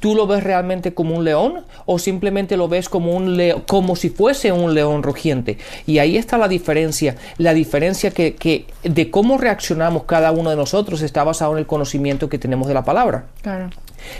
¿Tú 0.00 0.14
lo 0.14 0.26
ves 0.26 0.42
realmente 0.42 0.94
como 0.94 1.16
un 1.16 1.24
león 1.24 1.64
o 1.86 1.98
simplemente 1.98 2.56
lo 2.56 2.68
ves 2.68 2.88
como 2.88 3.12
un 3.12 3.36
león, 3.36 3.62
como 3.66 3.94
si 3.94 4.10
fuese 4.10 4.50
un 4.50 4.74
león 4.74 5.02
rugiente? 5.02 5.58
Y 5.86 5.98
ahí 5.98 6.16
está 6.16 6.38
la 6.38 6.48
diferencia. 6.48 7.16
La 7.36 7.54
diferencia 7.54 8.10
que, 8.10 8.34
que 8.34 8.66
de 8.82 9.10
cómo 9.10 9.38
reaccionamos 9.38 10.04
cada 10.04 10.32
uno 10.32 10.50
de 10.50 10.56
nosotros 10.56 11.02
está 11.02 11.22
basado 11.22 11.52
en 11.52 11.58
el 11.58 11.66
conocimiento 11.66 12.28
que 12.28 12.38
tenemos 12.38 12.66
de 12.66 12.74
la 12.74 12.84
palabra. 12.84 13.26
Claro. 13.42 13.70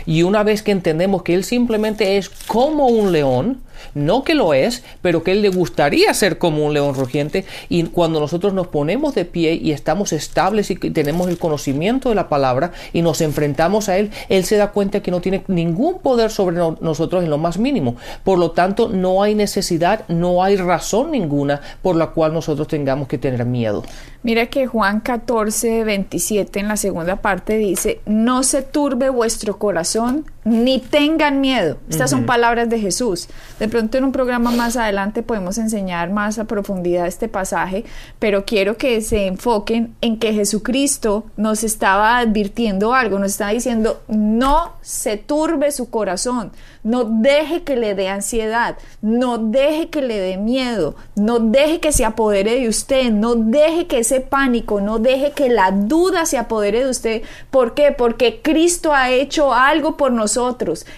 Y 0.05 0.23
una 0.23 0.43
vez 0.43 0.63
que 0.63 0.71
entendemos 0.71 1.23
que 1.23 1.33
Él 1.33 1.43
simplemente 1.43 2.17
es 2.17 2.29
como 2.29 2.87
un 2.87 3.11
león, 3.11 3.61
no 3.93 4.23
que 4.23 4.35
lo 4.35 4.53
es, 4.53 4.83
pero 5.01 5.23
que 5.23 5.31
Él 5.31 5.41
le 5.41 5.49
gustaría 5.49 6.13
ser 6.13 6.37
como 6.37 6.65
un 6.65 6.73
león 6.73 6.95
rugiente, 6.95 7.45
y 7.69 7.83
cuando 7.83 8.19
nosotros 8.19 8.53
nos 8.53 8.67
ponemos 8.67 9.15
de 9.15 9.25
pie 9.25 9.53
y 9.53 9.71
estamos 9.71 10.13
estables 10.13 10.69
y 10.71 10.75
tenemos 10.75 11.29
el 11.29 11.37
conocimiento 11.37 12.09
de 12.09 12.15
la 12.15 12.29
palabra 12.29 12.71
y 12.93 13.01
nos 13.01 13.21
enfrentamos 13.21 13.89
a 13.89 13.97
Él, 13.97 14.11
Él 14.29 14.43
se 14.43 14.57
da 14.57 14.71
cuenta 14.71 15.01
que 15.01 15.11
no 15.11 15.21
tiene 15.21 15.43
ningún 15.47 15.99
poder 15.99 16.31
sobre 16.31 16.57
nosotros 16.57 17.23
en 17.23 17.29
lo 17.29 17.37
más 17.37 17.57
mínimo. 17.57 17.95
Por 18.23 18.37
lo 18.37 18.51
tanto, 18.51 18.89
no 18.89 19.23
hay 19.23 19.35
necesidad, 19.35 20.07
no 20.07 20.43
hay 20.43 20.55
razón 20.57 21.11
ninguna 21.11 21.61
por 21.81 21.95
la 21.95 22.07
cual 22.07 22.33
nosotros 22.33 22.67
tengamos 22.67 23.07
que 23.07 23.17
tener 23.17 23.45
miedo. 23.45 23.83
Mira 24.21 24.47
que 24.47 24.67
Juan 24.67 24.99
14, 24.99 25.85
27 25.85 26.59
en 26.59 26.67
la 26.67 26.75
segunda 26.75 27.17
parte 27.17 27.57
dice, 27.57 28.01
no 28.05 28.43
se 28.43 28.61
turbe 28.61 29.09
vuestro 29.09 29.57
corazón 29.57 29.68
corazón 29.69 30.25
ni 30.49 30.79
tengan 30.79 31.41
miedo. 31.41 31.77
Estas 31.89 32.09
son 32.09 32.25
palabras 32.25 32.69
de 32.69 32.79
Jesús. 32.79 33.27
De 33.59 33.67
pronto 33.67 33.97
en 33.97 34.03
un 34.03 34.11
programa 34.11 34.51
más 34.51 34.75
adelante 34.77 35.21
podemos 35.21 35.57
enseñar 35.57 36.09
más 36.11 36.39
a 36.39 36.45
profundidad 36.45 37.05
este 37.05 37.27
pasaje, 37.27 37.85
pero 38.17 38.45
quiero 38.45 38.77
que 38.77 39.01
se 39.01 39.27
enfoquen 39.27 39.95
en 40.01 40.17
que 40.17 40.33
Jesucristo 40.33 41.25
nos 41.37 41.63
estaba 41.63 42.17
advirtiendo 42.17 42.93
algo, 42.93 43.19
nos 43.19 43.31
está 43.31 43.49
diciendo, 43.49 44.01
no 44.07 44.73
se 44.81 45.17
turbe 45.17 45.71
su 45.71 45.89
corazón, 45.89 46.51
no 46.83 47.03
deje 47.03 47.63
que 47.63 47.75
le 47.75 47.93
dé 47.93 48.09
ansiedad, 48.09 48.77
no 49.01 49.37
deje 49.37 49.89
que 49.89 50.01
le 50.01 50.19
dé 50.19 50.37
miedo, 50.37 50.95
no 51.15 51.39
deje 51.39 51.79
que 51.79 51.91
se 51.91 52.05
apodere 52.05 52.59
de 52.59 52.67
usted, 52.67 53.11
no 53.11 53.35
deje 53.35 53.85
que 53.85 53.99
ese 53.99 54.19
pánico, 54.21 54.81
no 54.81 54.97
deje 54.97 55.31
que 55.31 55.49
la 55.49 55.71
duda 55.71 56.25
se 56.25 56.37
apodere 56.37 56.83
de 56.83 56.89
usted. 56.89 57.21
¿Por 57.51 57.73
qué? 57.73 57.91
Porque 57.91 58.41
Cristo 58.41 58.93
ha 58.93 59.11
hecho 59.11 59.53
algo 59.53 59.95
por 59.97 60.11
nosotros 60.11 60.38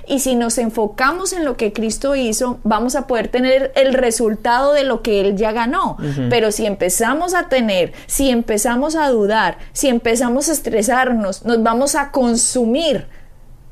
y 0.08 0.20
si 0.20 0.36
nos 0.36 0.58
enfocamos 0.58 1.34
en 1.34 1.46
lo 1.46 1.58
que 1.58 1.74
Cristo 1.74 2.16
hizo, 2.16 2.60
vamos 2.64 2.96
a 2.96 3.08
poder 3.08 3.28
tener 3.28 3.72
el 3.76 3.94
resultado 3.94 4.74
de 4.74 4.84
lo 4.84 5.02
que 5.02 5.22
Él 5.22 5.36
ya 5.36 5.52
ganó. 5.52 5.98
Pero 6.30 6.52
si 6.52 6.66
empezamos 6.66 7.34
a 7.34 7.50
tener, 7.50 7.94
si 8.08 8.30
empezamos 8.30 8.96
a 8.96 9.10
dudar, 9.10 9.58
si 9.74 9.88
empezamos 9.88 10.50
a 10.50 10.54
estresarnos, 10.54 11.46
nos 11.46 11.64
vamos 11.64 11.96
a 11.96 12.12
consumir 12.12 13.08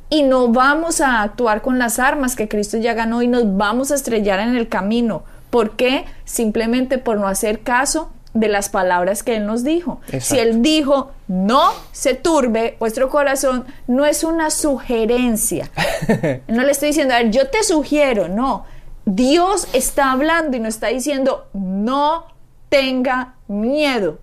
y 0.09 0.23
no 0.23 0.47
vamos 0.49 1.01
a 1.01 1.21
actuar 1.21 1.61
con 1.61 1.77
las 1.77 1.99
armas 1.99 2.35
que 2.35 2.47
Cristo 2.47 2.77
ya 2.77 2.93
ganó 2.93 3.21
y 3.21 3.27
nos 3.27 3.57
vamos 3.57 3.91
a 3.91 3.95
estrellar 3.95 4.39
en 4.39 4.55
el 4.55 4.67
camino. 4.67 5.23
¿Por 5.49 5.75
qué? 5.75 6.05
Simplemente 6.25 6.97
por 6.97 7.17
no 7.17 7.27
hacer 7.27 7.61
caso 7.61 8.11
de 8.33 8.47
las 8.47 8.69
palabras 8.69 9.23
que 9.23 9.35
Él 9.37 9.45
nos 9.45 9.63
dijo. 9.63 10.01
Si 10.19 10.37
Él 10.37 10.61
dijo, 10.61 11.11
no 11.27 11.71
se 11.91 12.13
turbe 12.13 12.77
vuestro 12.79 13.09
corazón, 13.09 13.65
no 13.87 14.05
es 14.05 14.23
una 14.23 14.49
sugerencia. 14.49 15.69
no 16.47 16.63
le 16.63 16.71
estoy 16.71 16.89
diciendo, 16.89 17.13
a 17.15 17.19
ver, 17.19 17.31
yo 17.31 17.49
te 17.49 17.63
sugiero, 17.63 18.27
no. 18.27 18.65
Dios 19.05 19.67
está 19.73 20.11
hablando 20.11 20.57
y 20.57 20.59
nos 20.59 20.75
está 20.75 20.87
diciendo, 20.87 21.47
no 21.53 22.25
tenga 22.69 23.35
miedo. 23.47 24.19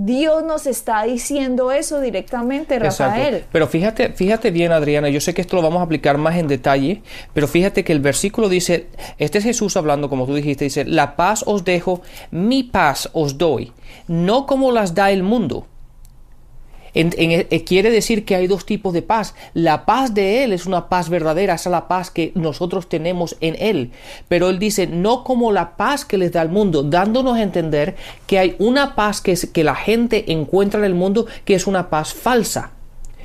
Dios 0.00 0.44
nos 0.44 0.68
está 0.68 1.02
diciendo 1.02 1.72
eso 1.72 2.00
directamente, 2.00 2.78
Rafael. 2.78 3.44
Pero 3.50 3.66
fíjate, 3.66 4.10
fíjate 4.10 4.52
bien, 4.52 4.70
Adriana, 4.70 5.08
yo 5.08 5.20
sé 5.20 5.34
que 5.34 5.40
esto 5.40 5.56
lo 5.56 5.62
vamos 5.62 5.80
a 5.80 5.82
aplicar 5.82 6.18
más 6.18 6.36
en 6.36 6.46
detalle, 6.46 7.02
pero 7.34 7.48
fíjate 7.48 7.82
que 7.82 7.92
el 7.92 7.98
versículo 7.98 8.48
dice, 8.48 8.86
este 9.18 9.38
es 9.38 9.44
Jesús 9.44 9.76
hablando, 9.76 10.08
como 10.08 10.24
tú 10.24 10.36
dijiste, 10.36 10.62
dice, 10.62 10.84
la 10.84 11.16
paz 11.16 11.42
os 11.44 11.64
dejo, 11.64 12.00
mi 12.30 12.62
paz 12.62 13.10
os 13.12 13.38
doy, 13.38 13.72
no 14.06 14.46
como 14.46 14.70
las 14.70 14.94
da 14.94 15.10
el 15.10 15.24
mundo. 15.24 15.66
Eh, 16.94 17.64
quiere 17.64 17.90
decir 17.90 18.24
que 18.24 18.34
hay 18.34 18.46
dos 18.46 18.66
tipos 18.66 18.92
de 18.92 19.02
paz. 19.02 19.34
La 19.54 19.84
paz 19.84 20.14
de 20.14 20.44
Él 20.44 20.52
es 20.52 20.66
una 20.66 20.88
paz 20.88 21.08
verdadera, 21.08 21.54
es 21.54 21.66
la 21.66 21.88
paz 21.88 22.10
que 22.10 22.32
nosotros 22.34 22.88
tenemos 22.88 23.36
en 23.40 23.56
Él. 23.58 23.92
Pero 24.28 24.50
Él 24.50 24.58
dice, 24.58 24.86
no 24.86 25.24
como 25.24 25.52
la 25.52 25.76
paz 25.76 26.04
que 26.04 26.18
les 26.18 26.32
da 26.32 26.42
el 26.42 26.48
mundo, 26.48 26.82
dándonos 26.82 27.36
a 27.36 27.42
entender 27.42 27.96
que 28.26 28.38
hay 28.38 28.56
una 28.58 28.94
paz 28.94 29.20
que, 29.20 29.36
que 29.52 29.64
la 29.64 29.74
gente 29.74 30.32
encuentra 30.32 30.80
en 30.80 30.86
el 30.86 30.94
mundo 30.94 31.26
que 31.44 31.54
es 31.54 31.66
una 31.66 31.90
paz 31.90 32.14
falsa 32.14 32.72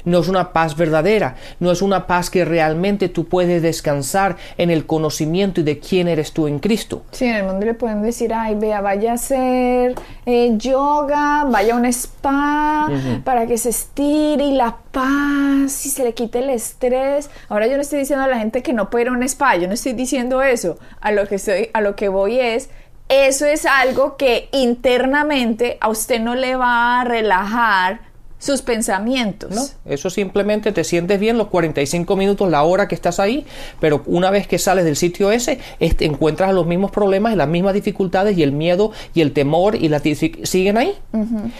no 0.05 0.19
es 0.19 0.27
una 0.27 0.53
paz 0.53 0.75
verdadera, 0.75 1.35
no 1.59 1.71
es 1.71 1.81
una 1.81 2.07
paz 2.07 2.29
que 2.29 2.45
realmente 2.45 3.09
tú 3.09 3.25
puedes 3.25 3.61
descansar 3.61 4.37
en 4.57 4.69
el 4.69 4.85
conocimiento 4.85 5.61
y 5.61 5.63
de 5.63 5.79
quién 5.79 6.07
eres 6.07 6.31
tú 6.31 6.47
en 6.47 6.59
Cristo. 6.59 7.03
Sí, 7.11 7.25
en 7.25 7.35
el 7.35 7.43
mundo 7.45 7.65
le 7.65 7.73
pueden 7.73 8.01
decir, 8.01 8.33
ay, 8.33 8.55
vea, 8.55 8.81
vaya 8.81 9.11
a 9.11 9.15
hacer 9.15 9.95
eh, 10.25 10.53
yoga, 10.57 11.45
vaya 11.45 11.73
a 11.73 11.77
un 11.77 11.85
spa 11.85 12.89
para 13.23 13.45
que 13.47 13.57
se 13.57 13.69
estire 13.69 14.43
y 14.43 14.53
la 14.53 14.77
paz 14.91 15.85
y 15.85 15.89
se 15.89 16.03
le 16.03 16.13
quite 16.13 16.39
el 16.39 16.49
estrés. 16.49 17.29
Ahora 17.49 17.67
yo 17.67 17.75
no 17.75 17.81
estoy 17.81 17.99
diciendo 17.99 18.25
a 18.25 18.27
la 18.27 18.39
gente 18.39 18.61
que 18.61 18.73
no 18.73 18.89
puede 18.89 19.03
ir 19.03 19.09
a 19.09 19.13
un 19.13 19.23
spa, 19.23 19.55
yo 19.55 19.67
no 19.67 19.73
estoy 19.73 19.93
diciendo 19.93 20.41
eso. 20.41 20.77
A 21.01 21.11
lo 21.11 21.27
que, 21.27 21.35
estoy, 21.35 21.69
a 21.73 21.81
lo 21.81 21.95
que 21.95 22.09
voy 22.09 22.39
es 22.39 22.69
eso 23.09 23.45
es 23.45 23.65
algo 23.65 24.17
que 24.17 24.49
internamente 24.51 25.77
a 25.81 25.89
usted 25.89 26.19
no 26.19 26.35
le 26.35 26.55
va 26.55 27.01
a 27.01 27.03
relajar 27.03 28.12
sus 28.43 28.61
pensamientos. 28.61 29.51
No, 29.51 29.65
eso 29.85 30.09
simplemente 30.09 30.73
te 30.73 30.83
sientes 30.83 31.17
bien 31.17 31.37
los 31.37 31.47
45 31.47 32.15
minutos, 32.17 32.49
la 32.49 32.63
hora 32.63 32.89
que 32.89 32.95
estás 32.95 33.19
ahí, 33.19 33.45
pero 33.79 34.03
una 34.05 34.31
vez 34.31 34.47
que 34.47 34.59
sales 34.59 34.83
del 34.83 34.97
sitio 34.97 35.31
ese, 35.31 35.59
encuentras 35.79 36.53
los 36.53 36.65
mismos 36.65 36.91
problemas 36.91 37.33
y 37.33 37.37
las 37.37 37.47
mismas 37.47 37.73
dificultades 37.73 38.37
y 38.37 38.43
el 38.43 38.51
miedo 38.51 38.91
y 39.13 39.21
el 39.21 39.31
temor 39.31 39.75
y 39.75 39.87
la 39.87 40.01
siguen 40.01 40.77
ahí. 40.77 40.93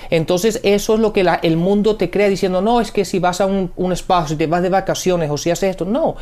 Entonces 0.09 0.59
eso 0.63 0.95
es 0.95 0.99
lo 0.99 1.13
que 1.13 1.25
el 1.41 1.55
mundo 1.55 1.95
te 1.95 2.09
crea 2.09 2.27
diciendo, 2.27 2.61
no, 2.61 2.81
es 2.81 2.91
que 2.91 3.05
si 3.05 3.19
vas 3.19 3.39
a 3.39 3.45
un, 3.45 3.71
un 3.77 3.93
espacio, 3.93 4.29
si 4.29 4.35
te 4.35 4.47
vas 4.47 4.61
de 4.61 4.69
vacaciones 4.69 5.31
o 5.31 5.37
si 5.37 5.51
haces 5.51 5.69
esto, 5.69 5.85
no. 5.85 6.17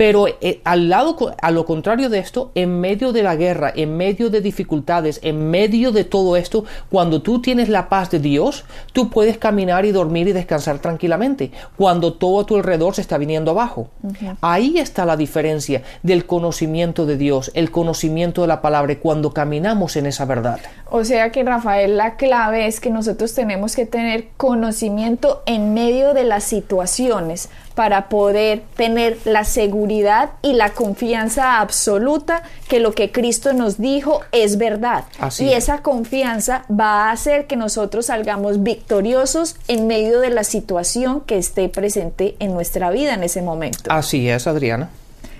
Pero 0.00 0.28
eh, 0.28 0.62
al 0.64 0.88
lado, 0.88 1.14
a 1.42 1.50
lo 1.50 1.66
contrario 1.66 2.08
de 2.08 2.20
esto, 2.20 2.52
en 2.54 2.80
medio 2.80 3.12
de 3.12 3.22
la 3.22 3.36
guerra, 3.36 3.70
en 3.76 3.98
medio 3.98 4.30
de 4.30 4.40
dificultades, 4.40 5.20
en 5.22 5.50
medio 5.50 5.92
de 5.92 6.04
todo 6.04 6.38
esto, 6.38 6.64
cuando 6.90 7.20
tú 7.20 7.42
tienes 7.42 7.68
la 7.68 7.90
paz 7.90 8.10
de 8.10 8.18
Dios, 8.18 8.64
tú 8.94 9.10
puedes 9.10 9.36
caminar 9.36 9.84
y 9.84 9.92
dormir 9.92 10.26
y 10.26 10.32
descansar 10.32 10.78
tranquilamente. 10.78 11.50
Cuando 11.76 12.14
todo 12.14 12.40
a 12.40 12.46
tu 12.46 12.56
alrededor 12.56 12.94
se 12.94 13.02
está 13.02 13.18
viniendo 13.18 13.50
abajo. 13.50 13.90
Ahí 14.40 14.78
está 14.78 15.04
la 15.04 15.18
diferencia 15.18 15.82
del 16.02 16.24
conocimiento 16.24 17.04
de 17.04 17.18
Dios, 17.18 17.50
el 17.52 17.70
conocimiento 17.70 18.40
de 18.40 18.48
la 18.48 18.62
palabra, 18.62 18.98
cuando 19.00 19.34
caminamos 19.34 19.96
en 19.96 20.06
esa 20.06 20.24
verdad. 20.24 20.60
O 20.90 21.04
sea 21.04 21.30
que 21.30 21.44
Rafael, 21.44 21.98
la 21.98 22.16
clave 22.16 22.66
es 22.66 22.80
que 22.80 22.88
nosotros 22.88 23.34
tenemos 23.34 23.76
que 23.76 23.84
tener 23.84 24.28
conocimiento 24.38 25.42
en 25.44 25.74
medio 25.74 26.14
de 26.14 26.24
las 26.24 26.44
situaciones 26.44 27.50
para 27.80 28.10
poder 28.10 28.60
tener 28.76 29.16
la 29.24 29.44
seguridad 29.44 30.32
y 30.42 30.52
la 30.52 30.68
confianza 30.68 31.60
absoluta 31.62 32.42
que 32.68 32.78
lo 32.78 32.92
que 32.92 33.10
Cristo 33.10 33.54
nos 33.54 33.78
dijo 33.78 34.20
es 34.32 34.58
verdad. 34.58 35.04
y 35.38 35.54
esa 35.54 35.80
confianza 35.80 36.66
va 36.70 37.08
a 37.08 37.12
hacer 37.12 37.46
que 37.46 37.56
nosotros 37.56 38.04
salgamos 38.04 38.62
victoriosos 38.62 39.56
en 39.66 39.86
medio 39.86 40.20
de 40.20 40.28
la 40.28 40.44
situación 40.44 41.22
que 41.22 41.38
esté 41.38 41.70
presente 41.70 42.36
en 42.38 42.52
nuestra 42.52 42.90
vida 42.90 43.14
en 43.14 43.22
ese 43.22 43.40
momento. 43.40 43.90
Así 43.90 44.28
es, 44.28 44.46
Adriana. 44.46 44.90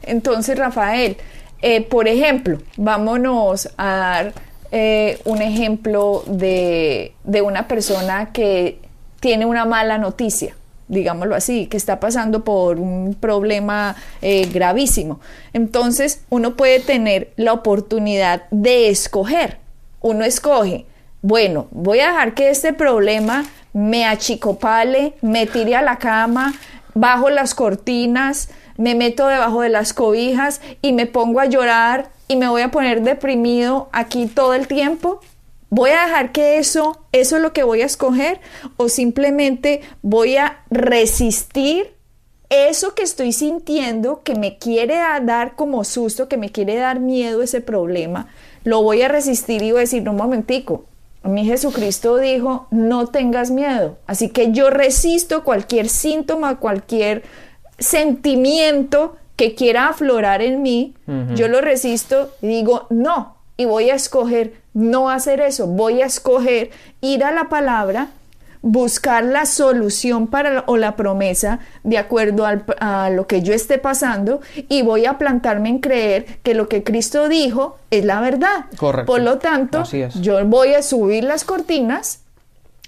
Entonces, 0.01 0.57
Rafael, 0.59 1.19
eh, 1.61 1.83
por 1.83 2.09
ejemplo, 2.09 2.57
vámonos 2.79 3.69
a 3.77 3.97
dar 3.97 4.33
eh, 4.73 5.21
un 5.27 5.43
ejemplo 5.43 6.25
de, 6.27 7.13
de 7.23 7.43
una 7.43 7.69
persona 7.69 8.33
que 8.33 8.79
tiene 9.21 9.45
una 9.45 9.67
mala 9.67 9.99
noticia 9.99 10.55
digámoslo 10.91 11.35
así, 11.35 11.67
que 11.67 11.77
está 11.77 12.01
pasando 12.01 12.45
por 12.45 12.79
un 12.79 13.17
problema 13.19 13.97
eh, 14.21 14.49
gravísimo. 14.53 15.21
Entonces, 15.53 16.23
uno 16.29 16.57
puede 16.57 16.81
tener 16.81 17.33
la 17.37 17.53
oportunidad 17.53 18.43
de 18.51 18.91
escoger. 18.91 19.59
Uno 20.01 20.25
escoge, 20.25 20.85
bueno, 21.23 21.69
voy 21.71 22.01
a 22.01 22.09
dejar 22.09 22.35
que 22.35 22.51
este 22.51 22.73
problema 22.73 23.45
me 23.73 24.05
achicopale, 24.05 25.15
me 25.23 25.47
tire 25.47 25.77
a 25.77 25.83
la 25.83 25.97
cama, 25.97 26.55
bajo 26.95 27.31
las 27.31 27.55
cortinas, 27.55 28.51
me 28.77 28.95
meto 28.95 29.29
debajo 29.29 29.63
de 29.63 29.69
las 29.69 29.93
cobijas 29.93 30.61
y 30.83 30.93
me 30.93 31.07
pongo 31.07 31.41
a 31.41 31.47
llorar 31.47 32.11
y 32.27 32.37
me 32.37 32.49
voy 32.49 32.63
a 32.63 32.71
poner 32.71 33.03
deprimido 33.03 33.89
aquí 33.93 34.27
todo 34.27 34.55
el 34.55 34.67
tiempo? 34.67 35.21
¿Voy 35.71 35.91
a 35.91 36.05
dejar 36.05 36.33
que 36.33 36.59
eso, 36.59 37.07
eso 37.13 37.37
es 37.37 37.43
lo 37.43 37.53
que 37.53 37.63
voy 37.63 37.83
a 37.83 37.87
escoger? 37.87 38.41
¿O 38.77 38.89
simplemente 38.89 39.81
voy 40.03 40.37
a 40.37 40.65
resistir 40.71 41.95
eso 42.49 42.97
que 42.97 43.05
estoy 43.05 43.33
sintiendo, 43.33 44.23
que 44.25 44.35
me 44.35 44.59
quiere 44.59 44.97
dar 44.97 45.55
como 45.55 45.85
susto, 45.85 46.29
que 46.29 46.37
me 46.37 46.51
quiere 46.51 46.75
dar 46.77 46.99
miedo 46.99 47.43
ese 47.43 47.61
problema? 47.61 48.29
Lo 48.65 48.83
voy 48.83 49.03
a 49.03 49.09
resistir 49.09 49.63
y 49.63 49.71
voy 49.71 49.79
a 49.79 49.81
decir, 49.83 50.09
un 50.09 50.17
momentico, 50.17 50.87
a 51.23 51.29
mí 51.29 51.45
Jesucristo 51.45 52.17
dijo, 52.17 52.67
no 52.71 53.07
tengas 53.07 53.51
miedo. 53.51 53.99
Así 54.07 54.31
que 54.31 54.53
yo 54.53 54.71
resisto 54.71 55.45
cualquier 55.45 55.89
síntoma, 55.89 56.59
cualquier 56.59 57.23
sentimiento 57.79 59.17
que 59.37 59.55
quiera 59.55 59.89
aflorar 59.89 60.43
en 60.43 60.63
mí, 60.63 60.95
yo 61.35 61.49
lo 61.49 61.61
resisto 61.61 62.31
y 62.43 62.49
digo, 62.49 62.87
no, 62.91 63.37
y 63.61 63.67
voy 63.67 63.91
a 63.91 63.95
escoger 63.95 64.55
no 64.73 65.11
hacer 65.11 65.43
eso, 65.43 65.67
voy 65.67 66.01
a 66.01 66.07
escoger 66.07 66.71
ir 67.03 67.23
a 67.23 67.31
la 67.31 67.51
palabra, 67.51 68.09
buscar 68.63 69.23
la 69.23 69.45
solución 69.45 70.29
para 70.29 70.65
o 70.67 70.79
la 70.79 70.97
promesa 70.97 71.59
de 71.85 71.99
acuerdo 71.99 72.47
a 72.47 73.11
lo 73.11 73.27
que 73.27 73.43
yo 73.43 73.53
esté 73.53 73.77
pasando 73.77 74.41
y 74.71 74.81
voy 74.81 75.05
a 75.05 75.19
plantarme 75.19 75.69
en 75.69 75.79
creer 75.81 76.25
que 76.43 76.55
lo 76.55 76.71
que 76.71 76.83
Cristo 76.83 77.29
dijo 77.29 77.77
es 77.91 78.07
la 78.07 78.23
verdad. 78.23 78.65
Correcto. 78.79 79.13
Por 79.13 79.21
lo 79.21 79.37
tanto, 79.37 79.83
yo 80.23 80.43
voy 80.47 80.73
a 80.73 80.81
subir 80.81 81.25
las 81.25 81.45
cortinas, 81.45 82.23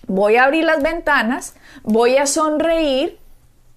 voy 0.07 0.37
a 0.37 0.45
abrir 0.45 0.65
las 0.65 0.83
ventanas, 0.83 1.53
voy 1.83 2.17
a 2.17 2.25
sonreír 2.25 3.19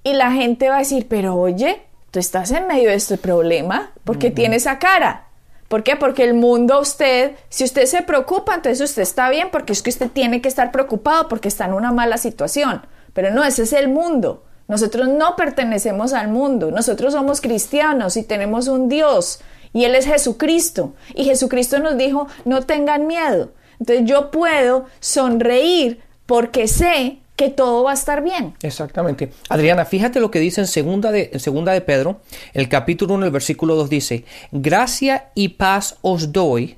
y 0.05 0.13
la 0.13 0.31
gente 0.31 0.69
va 0.69 0.77
a 0.77 0.79
decir, 0.79 1.07
pero 1.09 1.35
oye, 1.35 1.81
tú 2.11 2.19
estás 2.19 2.51
en 2.51 2.67
medio 2.67 2.87
de 2.87 2.95
este 2.95 3.17
problema, 3.17 3.91
¿por 4.05 4.17
qué 4.17 4.31
tienes 4.31 4.61
esa 4.61 4.79
cara? 4.79 5.24
¿Por 5.67 5.83
qué? 5.83 5.95
Porque 5.95 6.23
el 6.23 6.33
mundo 6.33 6.79
usted, 6.79 7.35
si 7.49 7.63
usted 7.63 7.85
se 7.85 8.03
preocupa, 8.03 8.55
entonces 8.55 8.89
usted 8.89 9.01
está 9.01 9.29
bien 9.29 9.49
porque 9.51 9.73
es 9.73 9.81
que 9.81 9.89
usted 9.89 10.09
tiene 10.11 10.41
que 10.41 10.47
estar 10.47 10.71
preocupado 10.71 11.27
porque 11.27 11.47
está 11.47 11.65
en 11.65 11.73
una 11.73 11.91
mala 11.91 12.17
situación. 12.17 12.85
Pero 13.13 13.31
no, 13.31 13.43
ese 13.43 13.63
es 13.63 13.73
el 13.73 13.87
mundo. 13.87 14.43
Nosotros 14.67 15.07
no 15.07 15.35
pertenecemos 15.35 16.13
al 16.13 16.27
mundo. 16.27 16.71
Nosotros 16.71 17.13
somos 17.13 17.41
cristianos 17.41 18.17
y 18.17 18.23
tenemos 18.23 18.67
un 18.67 18.89
Dios 18.89 19.39
y 19.75 19.83
Él 19.83 19.93
es 19.93 20.05
Jesucristo. 20.05 20.93
Y 21.13 21.25
Jesucristo 21.25 21.79
nos 21.79 21.97
dijo, 21.97 22.27
no 22.45 22.61
tengan 22.61 23.07
miedo. 23.07 23.51
Entonces 23.77 24.05
yo 24.05 24.31
puedo 24.31 24.85
sonreír 25.01 26.01
porque 26.25 26.69
sé 26.69 27.19
que 27.35 27.49
todo 27.49 27.83
va 27.83 27.91
a 27.91 27.93
estar 27.95 28.23
bien. 28.23 28.53
Exactamente. 28.61 29.31
Adriana, 29.49 29.85
fíjate 29.85 30.19
lo 30.19 30.31
que 30.31 30.39
dice 30.39 30.61
en 30.61 30.67
segunda 30.67 31.11
de, 31.11 31.37
segunda 31.39 31.73
de 31.73 31.81
Pedro, 31.81 32.21
el 32.53 32.69
capítulo 32.69 33.15
1, 33.15 33.25
el 33.25 33.31
versículo 33.31 33.75
2 33.75 33.89
dice, 33.89 34.25
gracia 34.51 35.29
y 35.35 35.49
paz 35.49 35.97
os 36.01 36.31
doy, 36.31 36.75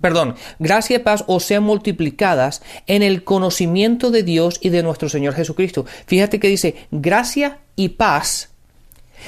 perdón, 0.00 0.36
gracia 0.58 0.96
y 0.96 1.00
paz 1.00 1.24
os 1.26 1.44
sean 1.44 1.62
multiplicadas 1.62 2.62
en 2.86 3.02
el 3.02 3.24
conocimiento 3.24 4.10
de 4.10 4.22
Dios 4.22 4.58
y 4.60 4.68
de 4.68 4.82
nuestro 4.82 5.08
Señor 5.08 5.34
Jesucristo. 5.34 5.84
Fíjate 6.06 6.38
que 6.38 6.48
dice, 6.48 6.76
gracia 6.90 7.58
y 7.74 7.90
paz 7.90 8.50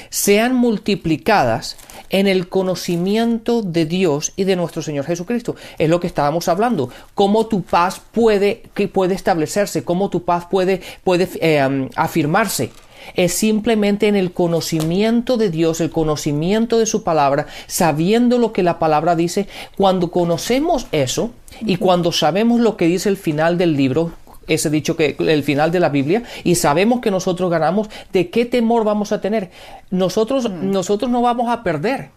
sean 0.09 0.55
multiplicadas 0.55 1.77
en 2.09 2.27
el 2.27 2.49
conocimiento 2.49 3.61
de 3.61 3.85
Dios 3.85 4.33
y 4.35 4.43
de 4.43 4.55
nuestro 4.55 4.81
Señor 4.81 5.05
Jesucristo. 5.05 5.55
Es 5.77 5.89
lo 5.89 5.99
que 5.99 6.07
estábamos 6.07 6.47
hablando. 6.47 6.89
Cómo 7.13 7.47
tu 7.47 7.61
paz 7.63 8.01
puede, 8.11 8.63
que 8.73 8.87
puede 8.87 9.15
establecerse, 9.15 9.83
cómo 9.83 10.09
tu 10.09 10.23
paz 10.23 10.45
puede, 10.49 10.81
puede 11.03 11.29
eh, 11.41 11.89
afirmarse. 11.95 12.71
Es 13.15 13.33
simplemente 13.33 14.07
en 14.07 14.15
el 14.15 14.33
conocimiento 14.33 15.37
de 15.37 15.49
Dios, 15.49 15.81
el 15.81 15.89
conocimiento 15.89 16.77
de 16.77 16.85
su 16.85 17.03
palabra, 17.03 17.47
sabiendo 17.67 18.37
lo 18.37 18.53
que 18.53 18.63
la 18.63 18.79
palabra 18.79 19.15
dice. 19.15 19.47
Cuando 19.77 20.11
conocemos 20.11 20.87
eso 20.91 21.31
y 21.61 21.77
cuando 21.77 22.11
sabemos 22.11 22.59
lo 22.59 22.77
que 22.77 22.85
dice 22.85 23.09
el 23.09 23.17
final 23.17 23.57
del 23.57 23.75
libro, 23.75 24.11
ese 24.49 24.69
dicho 24.69 24.95
que 24.95 25.15
el 25.19 25.43
final 25.43 25.71
de 25.71 25.79
la 25.79 25.89
Biblia 25.89 26.23
y 26.43 26.55
sabemos 26.55 26.99
que 26.99 27.11
nosotros 27.11 27.49
ganamos, 27.49 27.89
¿de 28.11 28.29
qué 28.29 28.45
temor 28.45 28.83
vamos 28.83 29.11
a 29.11 29.21
tener? 29.21 29.51
Nosotros, 29.91 30.49
mm. 30.49 30.71
nosotros 30.71 31.09
no 31.09 31.21
vamos 31.21 31.49
a 31.49 31.63
perder. 31.63 32.11